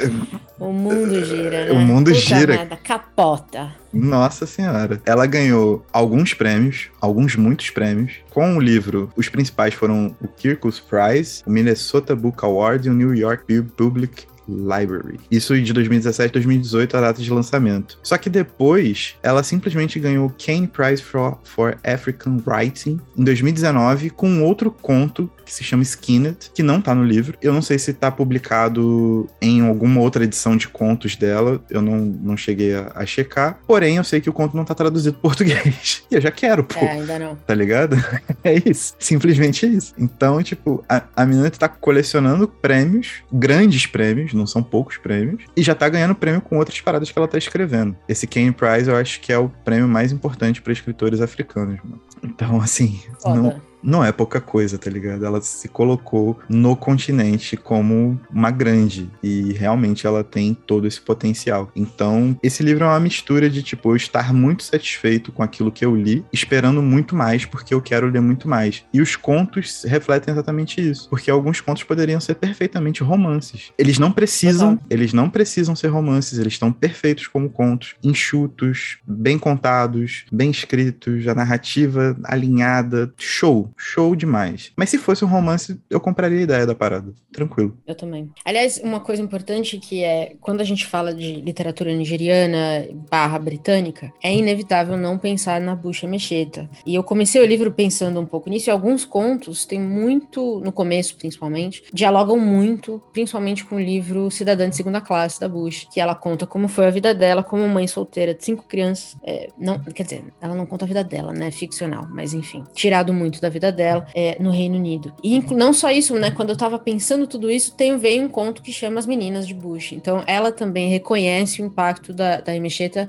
o 0.58 0.72
mundo 0.72 1.24
gira, 1.24 1.64
né? 1.66 1.72
O 1.72 1.76
mundo 1.76 2.10
Puta 2.10 2.20
gira. 2.20 2.56
Nada, 2.56 2.76
capota. 2.76 3.72
Nossa 3.92 4.46
Senhora. 4.46 5.00
Ela 5.04 5.26
ganhou 5.26 5.84
alguns 5.92 6.34
prêmios, 6.34 6.88
alguns 7.00 7.36
muitos 7.36 7.70
prêmios. 7.70 8.14
Com 8.30 8.56
o 8.56 8.60
livro, 8.60 9.10
os 9.16 9.28
principais 9.28 9.74
foram 9.74 10.14
o 10.20 10.28
Kirkus 10.28 10.80
Prize, 10.80 11.42
o 11.46 11.50
Minnesota 11.50 12.14
Book 12.14 12.44
Award 12.44 12.86
e 12.86 12.90
o 12.90 12.94
New 12.94 13.14
York 13.14 13.62
Public 13.76 14.26
Library. 14.48 15.18
Isso 15.30 15.60
de 15.60 15.72
2017 15.72 16.32
2018, 16.32 16.96
a 16.96 17.00
data 17.00 17.22
de 17.22 17.30
lançamento. 17.30 17.98
Só 18.02 18.16
que 18.18 18.30
depois, 18.30 19.14
ela 19.22 19.42
simplesmente 19.42 19.98
ganhou 19.98 20.26
o 20.26 20.30
Kane 20.30 20.66
Prize 20.66 21.02
for, 21.02 21.38
for 21.44 21.78
African 21.84 22.38
Writing 22.46 23.00
em 23.16 23.24
2019 23.24 24.10
com 24.10 24.42
outro 24.42 24.70
conto 24.70 25.30
que 25.46 25.54
se 25.54 25.62
chama 25.62 25.84
Skinned, 25.84 26.50
que 26.52 26.62
não 26.62 26.80
tá 26.80 26.94
no 26.94 27.04
livro. 27.04 27.38
Eu 27.40 27.52
não 27.52 27.62
sei 27.62 27.78
se 27.78 27.92
tá 27.92 28.10
publicado 28.10 29.28
em 29.40 29.60
alguma 29.60 30.00
outra 30.00 30.24
edição 30.24 30.56
de 30.56 30.68
contos 30.68 31.14
dela, 31.14 31.62
eu 31.70 31.80
não, 31.80 31.98
não 31.98 32.36
cheguei 32.36 32.74
a, 32.74 32.90
a 32.94 33.06
checar. 33.06 33.60
Porém, 33.66 33.96
eu 33.96 34.04
sei 34.04 34.20
que 34.20 34.28
o 34.28 34.32
conto 34.32 34.56
não 34.56 34.64
tá 34.64 34.74
traduzido 34.74 35.14
para 35.14 35.22
português. 35.30 36.02
E 36.10 36.16
eu 36.16 36.20
já 36.20 36.32
quero, 36.32 36.64
pô. 36.64 36.80
É, 36.80 36.90
ainda 36.90 37.18
não. 37.18 37.36
Tá 37.36 37.54
ligado? 37.54 37.96
É 38.42 38.62
isso. 38.68 38.94
Simplesmente 38.98 39.66
isso. 39.66 39.92
Então, 39.98 40.40
tipo, 40.40 40.84
a, 40.88 41.02
a 41.16 41.26
menina 41.26 41.50
tá 41.50 41.68
colecionando 41.68 42.46
prêmios, 42.46 43.22
grandes 43.32 43.86
prêmios, 43.86 44.32
não 44.36 44.46
são 44.46 44.62
poucos 44.62 44.96
prêmios, 44.98 45.44
e 45.56 45.62
já 45.62 45.74
tá 45.74 45.88
ganhando 45.88 46.14
prêmio 46.14 46.40
com 46.40 46.58
outras 46.58 46.80
paradas 46.80 47.10
que 47.10 47.18
ela 47.18 47.28
tá 47.28 47.38
escrevendo. 47.38 47.96
Esse 48.08 48.26
Kane 48.26 48.52
Prize 48.52 48.88
eu 48.88 48.96
acho 48.96 49.20
que 49.20 49.32
é 49.32 49.38
o 49.38 49.48
prêmio 49.48 49.88
mais 49.88 50.12
importante 50.12 50.62
para 50.62 50.72
escritores 50.72 51.20
africanos, 51.20 51.78
mano. 51.82 52.00
Então, 52.22 52.60
assim, 52.60 53.00
não 53.24 53.60
não 53.86 54.04
é 54.04 54.10
pouca 54.10 54.40
coisa, 54.40 54.76
tá 54.76 54.90
ligado? 54.90 55.24
Ela 55.24 55.40
se 55.40 55.68
colocou 55.68 56.38
no 56.48 56.74
continente 56.74 57.56
como 57.56 58.20
uma 58.30 58.50
grande 58.50 59.08
e 59.22 59.52
realmente 59.52 60.06
ela 60.06 60.24
tem 60.24 60.52
todo 60.54 60.86
esse 60.86 61.00
potencial. 61.00 61.70
Então, 61.74 62.36
esse 62.42 62.62
livro 62.62 62.84
é 62.84 62.88
uma 62.88 62.98
mistura 62.98 63.48
de 63.48 63.62
tipo 63.62 63.92
eu 63.92 63.96
estar 63.96 64.34
muito 64.34 64.64
satisfeito 64.64 65.30
com 65.30 65.42
aquilo 65.42 65.70
que 65.70 65.84
eu 65.84 65.94
li, 65.94 66.24
esperando 66.32 66.82
muito 66.82 67.14
mais 67.14 67.44
porque 67.44 67.72
eu 67.72 67.80
quero 67.80 68.08
ler 68.08 68.20
muito 68.20 68.48
mais. 68.48 68.84
E 68.92 69.00
os 69.00 69.14
contos 69.14 69.84
refletem 69.84 70.32
exatamente 70.32 70.80
isso, 70.80 71.08
porque 71.08 71.30
alguns 71.30 71.60
contos 71.60 71.84
poderiam 71.84 72.20
ser 72.20 72.34
perfeitamente 72.34 73.04
romances. 73.04 73.72
Eles 73.78 73.98
não 73.98 74.10
precisam, 74.10 74.80
eles 74.90 75.12
não 75.12 75.30
precisam 75.30 75.76
ser 75.76 75.88
romances, 75.88 76.38
eles 76.38 76.54
estão 76.54 76.72
perfeitos 76.72 77.28
como 77.28 77.48
contos, 77.48 77.94
enxutos, 78.02 78.98
bem 79.06 79.38
contados, 79.38 80.24
bem 80.32 80.50
escritos, 80.50 81.28
a 81.28 81.34
narrativa 81.34 82.16
alinhada, 82.24 83.12
show 83.16 83.70
show 83.76 84.14
demais. 84.16 84.72
Mas 84.76 84.90
se 84.90 84.98
fosse 84.98 85.24
um 85.24 85.28
romance, 85.28 85.80
eu 85.90 86.00
compraria 86.00 86.38
a 86.38 86.42
ideia 86.42 86.66
da 86.66 86.74
parada. 86.74 87.12
Tranquilo. 87.32 87.76
Eu 87.86 87.94
também. 87.94 88.30
Aliás, 88.44 88.80
uma 88.82 89.00
coisa 89.00 89.22
importante 89.22 89.78
que 89.78 90.02
é, 90.02 90.34
quando 90.40 90.60
a 90.60 90.64
gente 90.64 90.86
fala 90.86 91.14
de 91.14 91.40
literatura 91.40 91.94
nigeriana 91.94 92.86
barra 93.10 93.38
britânica, 93.38 94.12
é 94.22 94.34
inevitável 94.34 94.96
não 94.96 95.18
pensar 95.18 95.60
na 95.60 95.74
bucha 95.74 96.06
mexeta. 96.06 96.68
E 96.84 96.94
eu 96.94 97.02
comecei 97.02 97.40
o 97.40 97.46
livro 97.46 97.72
pensando 97.72 98.20
um 98.20 98.26
pouco 98.26 98.48
nisso, 98.48 98.70
e 98.70 98.72
alguns 98.72 99.04
contos 99.04 99.66
têm 99.66 99.80
muito, 99.80 100.60
no 100.60 100.72
começo 100.72 101.16
principalmente, 101.16 101.84
dialogam 101.92 102.38
muito, 102.38 103.02
principalmente 103.12 103.64
com 103.64 103.76
o 103.76 103.80
livro 103.80 104.30
Cidadã 104.30 104.68
de 104.68 104.76
Segunda 104.76 105.00
Classe, 105.00 105.40
da 105.40 105.48
Bush, 105.48 105.86
que 105.92 106.00
ela 106.00 106.14
conta 106.14 106.46
como 106.46 106.68
foi 106.68 106.86
a 106.86 106.90
vida 106.90 107.14
dela 107.14 107.42
como 107.42 107.68
mãe 107.68 107.86
solteira 107.86 108.34
de 108.34 108.44
cinco 108.44 108.64
crianças. 108.64 109.16
É, 109.22 109.48
não, 109.58 109.78
quer 109.78 110.02
dizer, 110.02 110.24
ela 110.40 110.54
não 110.54 110.66
conta 110.66 110.84
a 110.84 110.88
vida 110.88 111.04
dela, 111.04 111.32
né? 111.32 111.50
Ficcional, 111.50 112.06
mas 112.10 112.34
enfim, 112.34 112.64
tirado 112.74 113.12
muito 113.12 113.40
da 113.40 113.48
vida 113.48 113.65
vida 113.66 113.72
dela 113.72 114.06
é, 114.14 114.36
no 114.40 114.50
Reino 114.50 114.76
Unido. 114.76 115.12
E 115.22 115.40
não 115.54 115.72
só 115.72 115.90
isso, 115.90 116.14
né? 116.14 116.30
Quando 116.30 116.50
eu 116.50 116.56
tava 116.56 116.78
pensando 116.78 117.26
tudo 117.26 117.50
isso, 117.50 117.74
tem, 117.74 117.96
veio 117.96 118.22
um 118.22 118.28
conto 118.28 118.62
que 118.62 118.72
chama 118.72 118.98
As 118.98 119.06
Meninas 119.06 119.46
de 119.46 119.54
Bush. 119.54 119.92
Então 119.92 120.22
ela 120.26 120.52
também 120.52 120.88
reconhece 120.88 121.62
o 121.62 121.66
impacto 121.66 122.12
da, 122.12 122.40
da 122.40 122.52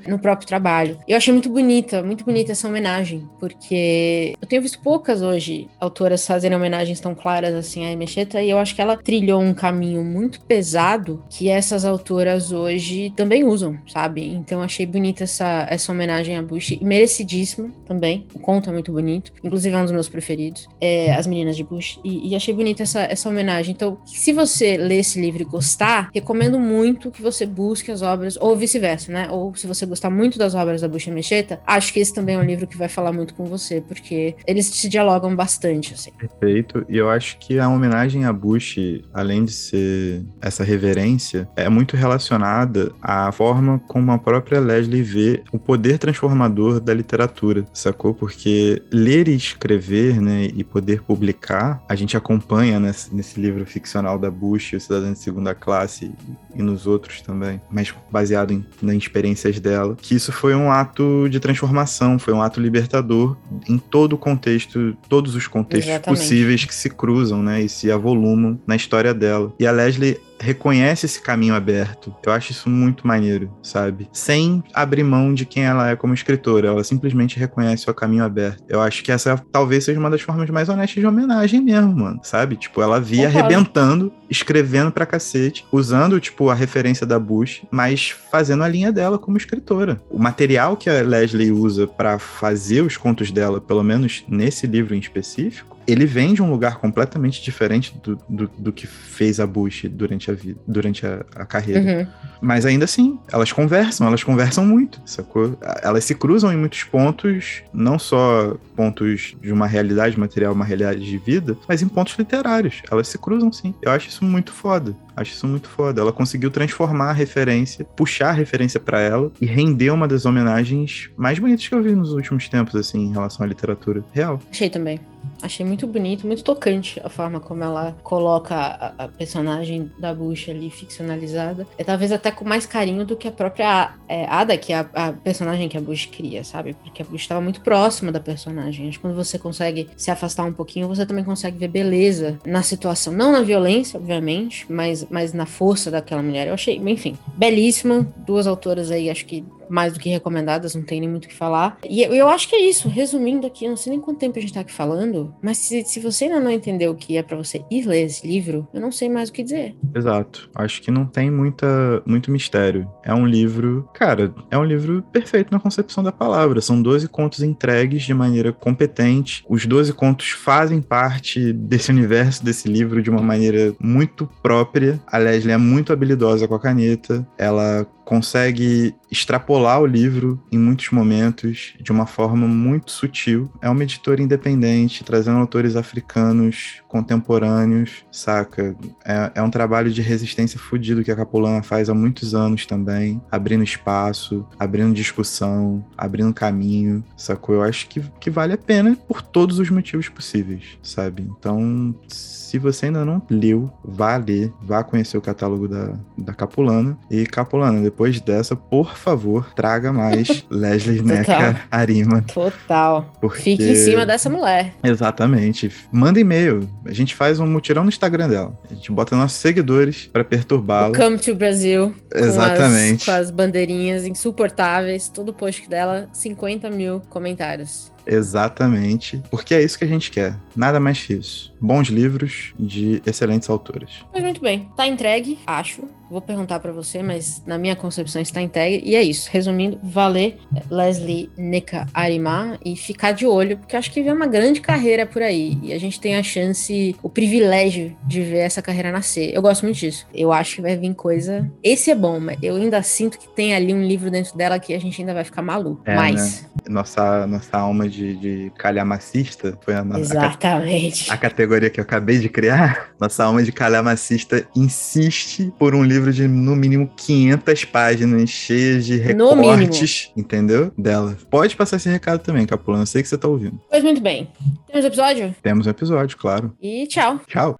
no 0.07 0.19
próprio 0.19 0.47
trabalho. 0.47 0.99
Eu 1.07 1.17
achei 1.17 1.33
muito 1.33 1.49
bonita, 1.49 2.03
muito 2.03 2.23
bonita 2.23 2.51
essa 2.51 2.67
homenagem, 2.67 3.27
porque 3.39 4.35
eu 4.39 4.47
tenho 4.47 4.61
visto 4.61 4.79
poucas 4.79 5.21
hoje 5.21 5.67
autoras 5.79 6.25
fazerem 6.25 6.57
homenagens 6.57 6.99
tão 6.99 7.15
claras 7.15 7.53
assim 7.55 7.85
à 7.85 7.91
Emecheta, 7.91 8.41
e 8.41 8.49
eu 8.49 8.57
acho 8.59 8.75
que 8.75 8.81
ela 8.81 8.97
trilhou 8.97 9.41
um 9.41 9.53
caminho 9.53 10.03
muito 10.03 10.41
pesado 10.41 11.23
que 11.29 11.49
essas 11.49 11.85
autoras 11.85 12.51
hoje 12.51 13.11
também 13.15 13.43
usam, 13.43 13.77
sabe? 13.87 14.27
Então 14.27 14.61
achei 14.61 14.85
bonita 14.85 15.23
essa, 15.23 15.65
essa 15.69 15.91
homenagem 15.91 16.37
a 16.37 16.41
Bush, 16.41 16.77
merecidíssima 16.81 17.71
também. 17.85 18.27
O 18.33 18.39
conto 18.39 18.69
é 18.69 18.73
muito 18.73 18.91
bonito, 18.91 19.31
inclusive 19.43 19.75
é 19.75 19.79
um 19.79 19.83
dos 19.83 19.91
meus 19.91 20.09
preferidos 20.09 20.36
preferidos, 20.37 20.67
é 20.79 21.13
As 21.13 21.25
Meninas 21.25 21.55
de 21.55 21.63
Bush, 21.63 21.99
e, 22.03 22.29
e, 22.29 22.35
achei 22.35 22.53
bonita 22.53 22.83
essa, 22.83 23.01
essa 23.01 23.27
homenagem. 23.27 23.73
Então, 23.73 23.97
se 24.05 24.31
você 24.31 24.77
ler 24.77 24.99
esse 24.99 25.19
livro 25.19 25.41
e 25.41 25.45
gostar, 25.45 26.09
recomendo 26.13 26.59
muito 26.59 27.09
que 27.09 27.21
você 27.21 27.45
busque 27.45 27.91
as 27.91 28.01
obras, 28.01 28.37
ou 28.39 28.55
vice-versa, 28.55 29.11
né? 29.11 29.27
Ou 29.31 29.55
se 29.55 29.65
você 29.65 29.85
gostar 29.85 30.09
muito 30.09 30.37
das 30.37 30.53
obras 30.53 30.81
da 30.81 30.87
Bush 30.87 31.07
e 31.07 31.11
Mecheta, 31.11 31.59
acho 31.65 31.91
que 31.91 31.99
esse 31.99 32.13
também 32.13 32.35
é 32.35 32.37
um 32.37 32.43
livro 32.43 32.67
que 32.67 32.77
vai 32.77 32.87
falar 32.87 33.11
muito 33.11 33.33
com 33.33 33.45
você, 33.45 33.81
porque 33.81 34.35
eles 34.45 34.67
se 34.67 34.87
dialogam 34.87 35.35
bastante, 35.35 35.93
assim. 35.93 36.11
Perfeito, 36.11 36.85
e 36.87 36.97
eu 36.97 37.09
acho 37.09 37.37
que 37.39 37.57
a 37.59 37.67
homenagem 37.67 38.25
a 38.25 38.33
Bush, 38.33 38.77
além 39.13 39.43
de 39.45 39.51
ser 39.51 40.23
essa 40.41 40.63
reverência, 40.63 41.47
é 41.55 41.67
muito 41.69 41.97
relacionada 41.97 42.93
à 43.01 43.31
forma 43.31 43.79
como 43.87 44.11
a 44.11 44.17
própria 44.17 44.59
Leslie 44.59 45.01
vê 45.01 45.43
o 45.51 45.57
poder 45.57 45.97
transformador 45.97 46.79
da 46.79 46.93
literatura, 46.93 47.65
sacou? 47.73 48.13
Porque 48.13 48.81
ler 48.91 49.27
e 49.27 49.35
escrever, 49.35 50.19
né, 50.27 50.49
e 50.53 50.63
poder 50.63 51.01
publicar, 51.01 51.81
a 51.87 51.95
gente 51.95 52.17
acompanha 52.17 52.79
nesse, 52.79 53.15
nesse 53.15 53.39
livro 53.39 53.65
ficcional 53.65 54.19
da 54.19 54.29
Bush, 54.29 54.73
O 54.73 54.79
Cidadão 54.79 55.13
de 55.13 55.19
Segunda 55.19 55.55
Classe, 55.55 56.11
e 56.53 56.61
nos 56.61 56.85
outros 56.85 57.21
também, 57.21 57.61
mas 57.71 57.93
baseado 58.11 58.51
em, 58.51 58.65
nas 58.81 58.95
experiências 58.95 59.59
dela, 59.59 59.95
que 59.95 60.15
isso 60.15 60.31
foi 60.31 60.53
um 60.53 60.71
ato 60.71 61.27
de 61.29 61.39
transformação, 61.39 62.19
foi 62.19 62.33
um 62.33 62.41
ato 62.41 62.59
libertador 62.59 63.37
em 63.69 63.77
todo 63.77 64.13
o 64.13 64.17
contexto, 64.17 64.95
todos 65.07 65.35
os 65.35 65.47
contextos 65.47 65.89
Exatamente. 65.89 66.19
possíveis 66.19 66.65
que 66.65 66.75
se 66.75 66.89
cruzam, 66.89 67.41
né, 67.41 67.61
e 67.61 67.69
se 67.69 67.91
avolumam 67.91 68.59
na 68.67 68.75
história 68.75 69.13
dela. 69.13 69.53
E 69.59 69.65
a 69.65 69.71
Leslie 69.71 70.19
reconhece 70.39 71.05
esse 71.05 71.21
caminho 71.21 71.55
aberto. 71.55 72.15
Eu 72.25 72.31
acho 72.31 72.51
isso 72.51 72.69
muito 72.69 73.05
maneiro, 73.07 73.51
sabe? 73.61 74.09
Sem 74.11 74.63
abrir 74.73 75.03
mão 75.03 75.33
de 75.33 75.45
quem 75.45 75.63
ela 75.63 75.89
é 75.89 75.95
como 75.95 76.13
escritora. 76.13 76.67
Ela 76.67 76.83
simplesmente 76.83 77.39
reconhece 77.39 77.89
o 77.89 77.93
caminho 77.93 78.23
aberto. 78.23 78.63
Eu 78.67 78.81
acho 78.81 79.03
que 79.03 79.11
essa 79.11 79.41
talvez 79.51 79.83
seja 79.83 79.99
uma 79.99 80.09
das 80.09 80.21
formas 80.21 80.49
mais 80.49 80.69
honestas 80.69 81.01
de 81.01 81.07
homenagem 81.07 81.61
mesmo, 81.61 81.95
mano. 81.95 82.19
Sabe? 82.23 82.55
Tipo, 82.55 82.81
ela 82.81 82.99
via 82.99 83.27
Concordo. 83.27 83.39
arrebentando, 83.39 84.13
escrevendo 84.29 84.91
pra 84.91 85.05
cacete, 85.05 85.65
usando, 85.71 86.19
tipo, 86.19 86.49
a 86.49 86.53
referência 86.53 87.05
da 87.05 87.19
Bush, 87.19 87.63
mas 87.71 88.09
fazendo 88.31 88.63
a 88.63 88.67
linha 88.67 88.91
dela 88.91 89.17
como 89.17 89.37
escritora. 89.37 90.01
O 90.09 90.19
material 90.19 90.75
que 90.75 90.89
a 90.89 91.01
Leslie 91.01 91.51
usa 91.51 91.87
para 91.87 92.19
fazer 92.19 92.81
os 92.81 92.97
contos 92.97 93.31
dela, 93.31 93.61
pelo 93.61 93.83
menos 93.83 94.23
nesse 94.27 94.67
livro 94.67 94.95
em 94.95 94.99
específico, 94.99 95.76
ele 95.87 96.05
vem 96.05 96.33
de 96.33 96.41
um 96.41 96.49
lugar 96.49 96.77
completamente 96.77 97.41
diferente 97.41 97.97
do, 98.03 98.19
do, 98.27 98.51
do 98.57 98.73
que 98.73 98.85
fez 98.85 99.39
a 99.39 99.47
Bush 99.47 99.85
durante 99.89 100.29
a 100.29 100.33
vida, 100.33 100.59
durante 100.67 101.05
a, 101.05 101.25
a 101.35 101.45
carreira. 101.45 101.79
Uhum. 101.79 102.07
Mas 102.41 102.65
ainda 102.65 102.85
assim, 102.85 103.17
elas 103.31 103.51
conversam, 103.51 104.05
elas 104.05 104.23
conversam 104.23 104.65
muito, 104.65 105.01
sacou? 105.05 105.57
Elas 105.81 106.03
se 106.03 106.13
cruzam 106.13 106.51
em 106.51 106.57
muitos 106.57 106.83
pontos, 106.83 107.63
não 107.73 107.97
só 107.97 108.57
pontos 108.75 109.35
de 109.41 109.51
uma 109.51 109.65
realidade 109.65 110.19
material, 110.19 110.53
uma 110.53 110.65
realidade 110.65 110.99
de 110.99 111.17
vida, 111.17 111.57
mas 111.67 111.81
em 111.81 111.87
pontos 111.87 112.15
literários. 112.17 112.81
Elas 112.91 113.07
se 113.07 113.17
cruzam 113.17 113.51
sim. 113.51 113.73
Eu 113.81 113.91
acho 113.91 114.09
isso 114.09 114.25
muito 114.25 114.51
foda. 114.51 114.95
Acho 115.17 115.33
isso 115.33 115.47
muito 115.47 115.67
foda. 115.67 115.99
Ela 115.99 116.13
conseguiu 116.13 116.51
transformar 116.51 117.09
a 117.09 117.13
referência, 117.13 117.83
puxar 117.83 118.29
a 118.29 118.33
referência 118.33 118.79
para 118.79 119.01
ela 119.01 119.31
e 119.41 119.45
render 119.47 119.89
uma 119.89 120.07
das 120.07 120.25
homenagens 120.25 121.09
mais 121.17 121.39
bonitas 121.39 121.67
que 121.67 121.73
eu 121.73 121.81
vi 121.81 121.93
nos 121.93 122.13
últimos 122.13 122.47
tempos, 122.47 122.75
assim, 122.75 123.07
em 123.07 123.11
relação 123.11 123.43
à 123.43 123.49
literatura 123.49 124.03
real. 124.13 124.39
Achei 124.51 124.69
também. 124.69 124.99
Achei 125.41 125.65
muito 125.65 125.85
bonito, 125.85 126.25
muito 126.25 126.43
tocante 126.43 126.99
a 127.03 127.09
forma 127.09 127.39
como 127.39 127.63
ela 127.63 127.95
coloca 128.03 128.55
a, 128.55 129.05
a 129.05 129.07
personagem 129.07 129.91
da 129.99 130.13
Bush 130.13 130.49
ali 130.49 130.69
ficcionalizada. 130.69 131.67
É 131.77 131.83
talvez 131.83 132.11
até 132.11 132.31
com 132.31 132.43
mais 132.43 132.65
carinho 132.65 133.05
do 133.05 133.15
que 133.15 133.27
a 133.27 133.31
própria 133.31 133.93
é, 134.07 134.25
Ada, 134.25 134.57
que 134.57 134.73
é 134.73 134.79
a, 134.79 134.87
a, 134.93 135.13
personagem 135.13 135.69
que 135.69 135.77
a 135.77 135.81
Bush 135.81 136.07
cria, 136.07 136.43
sabe? 136.43 136.75
Porque 136.83 137.01
a 137.01 137.05
Bush 137.05 137.21
estava 137.21 137.39
muito 137.39 137.61
próxima 137.61 138.11
da 138.11 138.19
personagem. 138.19 138.89
Acho 138.89 138.97
que 138.97 139.01
quando 139.01 139.15
você 139.15 139.37
consegue 139.37 139.87
se 139.95 140.09
afastar 140.09 140.43
um 140.43 140.53
pouquinho, 140.53 140.87
você 140.87 141.05
também 141.05 141.23
consegue 141.23 141.57
ver 141.57 141.67
beleza 141.67 142.39
na 142.45 142.63
situação. 142.63 143.13
Não 143.13 143.31
na 143.31 143.41
violência, 143.41 143.99
obviamente, 143.99 144.65
mas, 144.69 145.05
mas 145.09 145.33
na 145.33 145.45
força 145.45 145.89
daquela 145.91 146.21
mulher. 146.21 146.47
Eu 146.47 146.53
achei, 146.53 146.77
enfim, 146.77 147.17
belíssima. 147.35 148.07
Duas 148.17 148.47
autoras 148.47 148.91
aí, 148.91 149.09
acho 149.09 149.25
que 149.25 149.43
mais 149.69 149.93
do 149.93 149.99
que 149.99 150.09
recomendadas, 150.09 150.75
não 150.75 150.83
tem 150.83 150.99
nem 150.99 151.09
muito 151.09 151.25
o 151.25 151.27
que 151.27 151.35
falar. 151.35 151.77
E 151.87 152.01
eu, 152.01 152.27
acho 152.27 152.47
que 152.47 152.55
é 152.55 152.61
isso. 152.61 152.87
Resumindo 152.87 153.47
aqui, 153.47 153.67
não 153.67 153.77
sei 153.77 153.91
nem 153.91 153.99
quanto 153.99 154.19
tempo 154.19 154.37
a 154.37 154.41
gente 154.41 154.53
tá 154.53 154.61
aqui 154.61 154.71
falando, 154.71 155.33
mas 155.41 155.57
se, 155.57 155.83
se 155.83 155.99
você 155.99 156.25
ainda 156.25 156.39
não 156.39 156.51
entendeu 156.51 156.91
o 156.91 156.95
que 156.95 157.17
é 157.17 157.23
para 157.23 157.37
você 157.37 157.63
ir 157.69 157.85
ler 157.85 158.03
esse 158.03 158.25
livro, 158.25 158.67
eu 158.73 158.81
não 158.81 158.91
sei 158.91 159.09
mais 159.09 159.29
o 159.29 159.33
que 159.33 159.43
dizer. 159.43 159.75
Exato. 159.95 160.49
Acho 160.55 160.81
que 160.81 160.91
não 160.91 161.05
tem 161.05 161.29
muita, 161.31 162.01
muito 162.05 162.31
mistério. 162.31 162.89
É 163.03 163.13
um 163.13 163.25
livro, 163.25 163.87
cara, 163.93 164.33
é 164.49 164.57
um 164.57 164.63
livro 164.63 165.03
perfeito 165.11 165.51
na 165.51 165.59
concepção 165.59 166.03
da 166.03 166.11
palavra. 166.11 166.61
São 166.61 166.81
12 166.81 167.07
contos 167.07 167.41
entregues 167.41 168.03
de 168.03 168.13
maneira 168.13 168.51
competente. 168.51 169.43
Os 169.47 169.65
12 169.65 169.93
contos 169.93 170.29
fazem 170.29 170.81
parte 170.81 171.51
desse 171.53 171.91
universo, 171.91 172.43
desse 172.43 172.67
livro, 172.67 173.01
de 173.01 173.09
uma 173.09 173.21
maneira 173.21 173.73
muito 173.79 174.29
própria. 174.41 174.99
A 175.07 175.17
Leslie 175.17 175.53
é 175.53 175.57
muito 175.57 175.93
habilidosa 175.93 176.47
com 176.47 176.55
a 176.55 176.59
caneta. 176.59 177.27
Ela 177.37 177.87
consegue 178.07 178.95
extrapolar 179.11 179.81
o 179.81 179.85
livro 179.85 180.41
em 180.49 180.57
muitos 180.57 180.91
momentos 180.91 181.73
de 181.77 181.91
uma 181.91 182.05
forma 182.05 182.47
muito 182.47 182.89
sutil. 182.89 183.51
É 183.61 183.69
uma 183.69 183.83
editora 183.83 184.21
independente, 184.21 185.03
trazendo 185.03 185.39
autores 185.39 185.75
africanos 185.75 186.81
contemporâneos, 186.87 188.05
saca? 188.09 188.77
É, 189.05 189.31
é 189.35 189.41
um 189.43 189.49
trabalho 189.49 189.91
de 189.91 190.01
resistência 190.01 190.57
fudido 190.57 191.03
que 191.03 191.11
a 191.11 191.17
Capulana 191.17 191.61
faz 191.61 191.89
há 191.89 191.93
muitos 191.93 192.33
anos 192.33 192.65
também, 192.65 193.21
abrindo 193.29 193.63
espaço, 193.63 194.47
abrindo 194.57 194.93
discussão, 194.93 195.83
abrindo 195.97 196.33
caminho, 196.33 197.03
sacou? 197.17 197.55
Eu 197.55 197.63
acho 197.63 197.89
que, 197.89 198.01
que 198.21 198.29
vale 198.29 198.53
a 198.53 198.57
pena 198.57 198.95
por 198.95 199.21
todos 199.21 199.59
os 199.59 199.69
motivos 199.69 200.07
possíveis, 200.07 200.77
sabe? 200.81 201.29
Então, 201.37 201.93
se 202.07 202.57
você 202.57 202.85
ainda 202.85 203.03
não 203.03 203.21
leu, 203.29 203.69
vá 203.83 204.15
ler, 204.15 204.53
vá 204.61 204.81
conhecer 204.81 205.17
o 205.17 205.21
catálogo 205.21 205.67
da, 205.67 205.93
da 206.17 206.33
Capulana. 206.33 206.97
E 207.11 207.25
Capulana, 207.25 207.81
depois 207.81 207.96
dessa, 208.23 208.55
por 208.55 208.95
favor, 208.95 209.53
traga 209.53 209.91
mais 209.91 210.45
Leslie 210.49 211.01
Neca 211.01 211.61
Arima. 211.71 212.21
Total. 212.21 213.13
Porque... 213.19 213.41
Fique 213.41 213.63
em 213.63 213.75
cima 213.75 214.05
dessa 214.05 214.29
mulher. 214.29 214.73
Exatamente. 214.83 215.71
Manda 215.91 216.19
e-mail. 216.19 216.69
A 216.85 216.93
gente 216.93 217.15
faz 217.15 217.39
um 217.39 217.47
mutirão 217.47 217.83
no 217.83 217.89
Instagram 217.89 218.29
dela. 218.29 218.57
A 218.69 218.73
gente 218.73 218.91
bota 218.91 219.15
nossos 219.15 219.37
seguidores 219.37 220.07
para 220.11 220.23
perturbá-la. 220.23 220.95
Come 220.95 221.17
to 221.17 221.35
Brasil. 221.35 221.93
Exatamente. 222.13 223.05
Com 223.05 223.11
as, 223.11 223.17
com 223.17 223.21
as 223.23 223.31
bandeirinhas 223.31 224.05
insuportáveis. 224.05 225.09
Todo 225.09 225.33
post 225.33 225.67
dela, 225.67 226.07
50 226.13 226.69
mil 226.69 227.01
comentários. 227.09 227.91
Exatamente. 228.07 229.21
Porque 229.29 229.53
é 229.53 229.61
isso 229.61 229.77
que 229.77 229.83
a 229.83 229.87
gente 229.87 230.09
quer. 230.09 230.35
Nada 230.55 230.79
mais 230.79 231.03
que 231.03 231.13
isso. 231.13 231.53
Bons 231.59 231.87
livros 231.87 232.53
de 232.59 233.01
excelentes 233.05 233.49
autores. 233.49 234.05
Mas 234.13 234.23
muito 234.23 234.41
bem. 234.41 234.69
Tá 234.75 234.87
entregue, 234.87 235.39
acho. 235.45 235.83
Vou 236.09 236.21
perguntar 236.21 236.59
para 236.59 236.71
você, 236.71 237.03
mas 237.03 237.43
na 237.45 237.57
minha 237.57 237.75
concepção 237.75 238.21
está 238.21 238.41
entregue. 238.41 238.81
E 238.87 238.95
é 238.95 239.03
isso. 239.03 239.29
Resumindo, 239.31 239.77
valer 239.83 240.37
Leslie 240.71 241.29
Neka 241.37 241.85
Arima 241.93 242.57
e 242.63 242.77
ficar 242.77 243.11
de 243.11 243.25
olho, 243.25 243.57
porque 243.57 243.75
acho 243.75 243.91
que 243.91 244.01
vem 244.01 244.13
uma 244.13 244.25
grande 244.25 244.61
carreira 244.61 245.05
por 245.05 245.21
aí. 245.21 245.57
E 245.61 245.73
a 245.73 245.79
gente 245.79 245.99
tem 245.99 246.15
a 246.15 246.23
chance, 246.23 246.95
o 247.03 247.09
privilégio 247.09 247.95
de 248.05 248.21
ver 248.21 248.39
essa 248.39 248.61
carreira 248.61 248.91
nascer. 248.91 249.33
Eu 249.33 249.41
gosto 249.41 249.63
muito 249.63 249.77
disso. 249.77 250.07
Eu 250.13 250.31
acho 250.31 250.55
que 250.55 250.61
vai 250.61 250.77
vir 250.77 250.93
coisa. 250.95 251.49
Esse 251.61 251.91
é 251.91 251.95
bom, 251.95 252.19
mas 252.19 252.37
eu 252.41 252.55
ainda 252.55 252.81
sinto 252.81 253.19
que 253.19 253.27
tem 253.27 253.53
ali 253.53 253.73
um 253.73 253.83
livro 253.83 254.09
dentro 254.09 254.37
dela 254.37 254.59
que 254.59 254.73
a 254.73 254.79
gente 254.79 255.01
ainda 255.01 255.13
vai 255.13 255.25
ficar 255.25 255.41
maluco. 255.41 255.81
É, 255.83 255.95
mas. 255.95 256.43
Né? 256.43 256.47
Nossa, 256.69 257.27
nossa 257.27 257.57
alma 257.57 257.87
de, 257.87 258.15
de 258.15 258.51
calhamacista 258.57 259.57
foi 259.61 259.75
a 259.75 259.83
nossa. 259.83 259.99
Exatamente. 259.99 261.11
A, 261.11 261.15
a 261.15 261.17
categoria 261.17 261.46
que 261.69 261.79
eu 261.79 261.83
acabei 261.83 262.17
de 262.17 262.29
criar. 262.29 262.91
Nossa 262.99 263.23
alma 263.23 263.43
de 263.43 263.51
calhamacista 263.51 264.47
insiste 264.55 265.53
por 265.59 265.75
um 265.75 265.83
livro 265.83 265.97
livro 265.97 266.13
de 266.13 266.27
no 266.27 266.55
mínimo 266.55 266.89
500 266.95 267.65
páginas, 267.65 268.29
cheias 268.29 268.85
de 268.85 268.97
recortes, 268.97 270.11
entendeu? 270.15 270.71
Dela. 270.77 271.17
Pode 271.29 271.55
passar 271.55 271.77
esse 271.77 271.89
recado 271.89 272.19
também, 272.19 272.45
Capulano. 272.45 272.83
Eu 272.83 272.87
sei 272.87 273.01
que 273.01 273.09
você 273.09 273.17
tá 273.17 273.27
ouvindo. 273.27 273.59
Pois 273.69 273.83
muito 273.83 274.01
bem. 274.01 274.29
Temos 274.67 274.85
episódio? 274.85 275.35
Temos 275.41 275.67
um 275.67 275.69
episódio, 275.69 276.17
claro. 276.17 276.53
E 276.61 276.87
tchau. 276.87 277.19
Tchau. 277.27 277.59